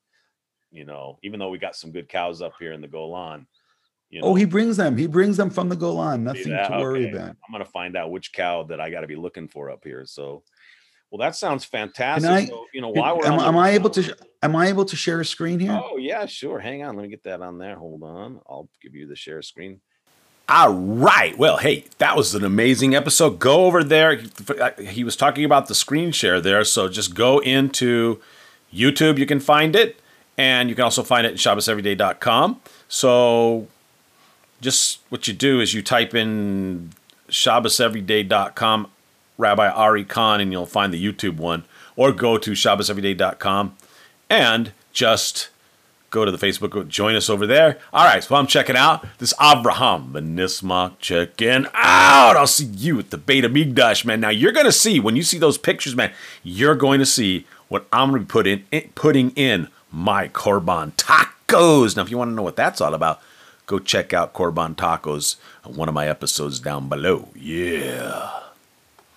you 0.71 0.85
know 0.85 1.17
even 1.23 1.39
though 1.39 1.49
we 1.49 1.57
got 1.57 1.75
some 1.75 1.91
good 1.91 2.07
cows 2.07 2.43
up 2.43 2.53
here 2.59 2.73
in 2.73 2.79
the 2.79 2.87
golan 2.87 3.47
you 4.09 4.21
oh, 4.21 4.25
know, 4.25 4.31
oh 4.31 4.35
he 4.35 4.45
brings 4.45 4.77
them 4.77 4.97
he 4.97 5.07
brings 5.07 5.37
them 5.37 5.49
from 5.49 5.69
the 5.69 5.75
golan 5.75 6.23
nothing 6.23 6.43
to 6.43 6.67
worry 6.71 7.07
okay. 7.07 7.17
about 7.17 7.29
i'm 7.29 7.51
gonna 7.51 7.65
find 7.65 7.95
out 7.95 8.11
which 8.11 8.33
cow 8.33 8.63
that 8.63 8.79
i 8.79 8.89
got 8.89 9.01
to 9.01 9.07
be 9.07 9.15
looking 9.15 9.47
for 9.47 9.69
up 9.69 9.83
here 9.83 10.05
so 10.05 10.43
well, 11.09 11.25
that 11.25 11.37
sounds 11.37 11.63
fantastic. 11.63 12.29
I, 12.29 12.45
so, 12.47 12.65
you 12.73 12.81
know, 12.81 12.89
why 12.89 13.13
we're 13.13 13.25
am, 13.25 13.39
am 13.39 13.57
I 13.57 13.69
able 13.71 13.89
to 13.91 14.15
am 14.43 14.55
I 14.57 14.67
able 14.67 14.83
to 14.85 14.95
share 14.97 15.21
a 15.21 15.25
screen 15.25 15.57
here? 15.57 15.71
Oh 15.71 15.95
yeah, 15.95 16.25
sure. 16.25 16.59
Hang 16.59 16.83
on, 16.83 16.97
let 16.97 17.03
me 17.03 17.09
get 17.09 17.23
that 17.23 17.41
on 17.41 17.57
there. 17.57 17.77
Hold 17.77 18.03
on, 18.03 18.41
I'll 18.47 18.69
give 18.81 18.93
you 18.93 19.07
the 19.07 19.15
share 19.15 19.41
screen. 19.41 19.79
All 20.49 20.73
right. 20.73 21.37
Well, 21.37 21.57
hey, 21.57 21.85
that 21.97 22.15
was 22.15 22.33
an 22.33 22.45
amazing 22.45 22.95
episode. 22.95 23.39
Go 23.39 23.65
over 23.65 23.83
there. 23.83 24.15
He 24.15 25.01
uh, 25.01 25.05
was 25.05 25.17
talking 25.17 25.43
about 25.43 25.67
the 25.67 25.75
screen 25.75 26.11
share 26.11 26.39
there, 26.39 26.63
so 26.63 26.87
just 26.87 27.13
go 27.13 27.39
into 27.39 28.21
YouTube. 28.73 29.17
You 29.17 29.25
can 29.25 29.41
find 29.41 29.75
it, 29.75 29.99
and 30.37 30.69
you 30.69 30.75
can 30.75 30.85
also 30.85 31.03
find 31.03 31.27
it 31.27 31.33
at 31.33 31.35
ShabbosEveryday.com. 31.35 32.61
So, 32.87 33.67
just 34.61 34.99
what 35.09 35.27
you 35.27 35.33
do 35.33 35.59
is 35.59 35.73
you 35.73 35.81
type 35.81 36.15
in 36.15 36.91
ShabbosEveryday.com 37.29 38.87
Rabbi 39.37 39.67
Ari 39.67 40.03
Kahn, 40.03 40.41
and 40.41 40.51
you'll 40.51 40.65
find 40.65 40.93
the 40.93 41.03
YouTube 41.03 41.37
one, 41.37 41.63
or 41.95 42.11
go 42.11 42.37
to 42.37 42.51
ShabbosEveryday.com 42.51 43.75
and 44.29 44.71
just 44.91 45.49
go 46.09 46.25
to 46.25 46.31
the 46.31 46.37
Facebook, 46.37 46.87
join 46.87 47.15
us 47.15 47.29
over 47.29 47.45
there. 47.45 47.77
All 47.93 48.05
right, 48.05 48.23
so 48.23 48.35
I'm 48.35 48.47
checking 48.47 48.75
out 48.75 49.05
this 49.19 49.33
Abraham 49.41 50.13
Benismach 50.13 50.93
checking 50.99 51.67
out. 51.73 52.35
I'll 52.35 52.47
see 52.47 52.65
you 52.65 52.97
at 52.99 53.11
the 53.11 53.17
Beit 53.17 53.43
HaMikdash, 53.43 54.05
man. 54.05 54.21
Now 54.21 54.29
you're 54.29 54.51
gonna 54.51 54.71
see 54.71 54.99
when 54.99 55.15
you 55.15 55.23
see 55.23 55.37
those 55.37 55.57
pictures, 55.57 55.95
man. 55.95 56.11
You're 56.43 56.75
going 56.75 56.99
to 56.99 57.05
see 57.05 57.45
what 57.67 57.85
I'm 57.91 58.09
gonna 58.09 58.21
be 58.21 58.25
put 58.25 58.47
in, 58.47 58.63
putting 58.95 59.31
in 59.31 59.67
my 59.91 60.29
Korban 60.29 60.93
tacos. 60.93 61.95
Now, 61.95 62.03
if 62.03 62.11
you 62.11 62.17
want 62.17 62.31
to 62.31 62.35
know 62.35 62.43
what 62.43 62.55
that's 62.55 62.81
all 62.81 62.93
about, 62.93 63.21
go 63.67 63.77
check 63.77 64.13
out 64.13 64.33
Korban 64.33 64.75
tacos, 64.75 65.35
one 65.63 65.87
of 65.87 65.93
my 65.93 66.07
episodes 66.07 66.59
down 66.59 66.89
below. 66.89 67.29
Yeah. 67.35 68.46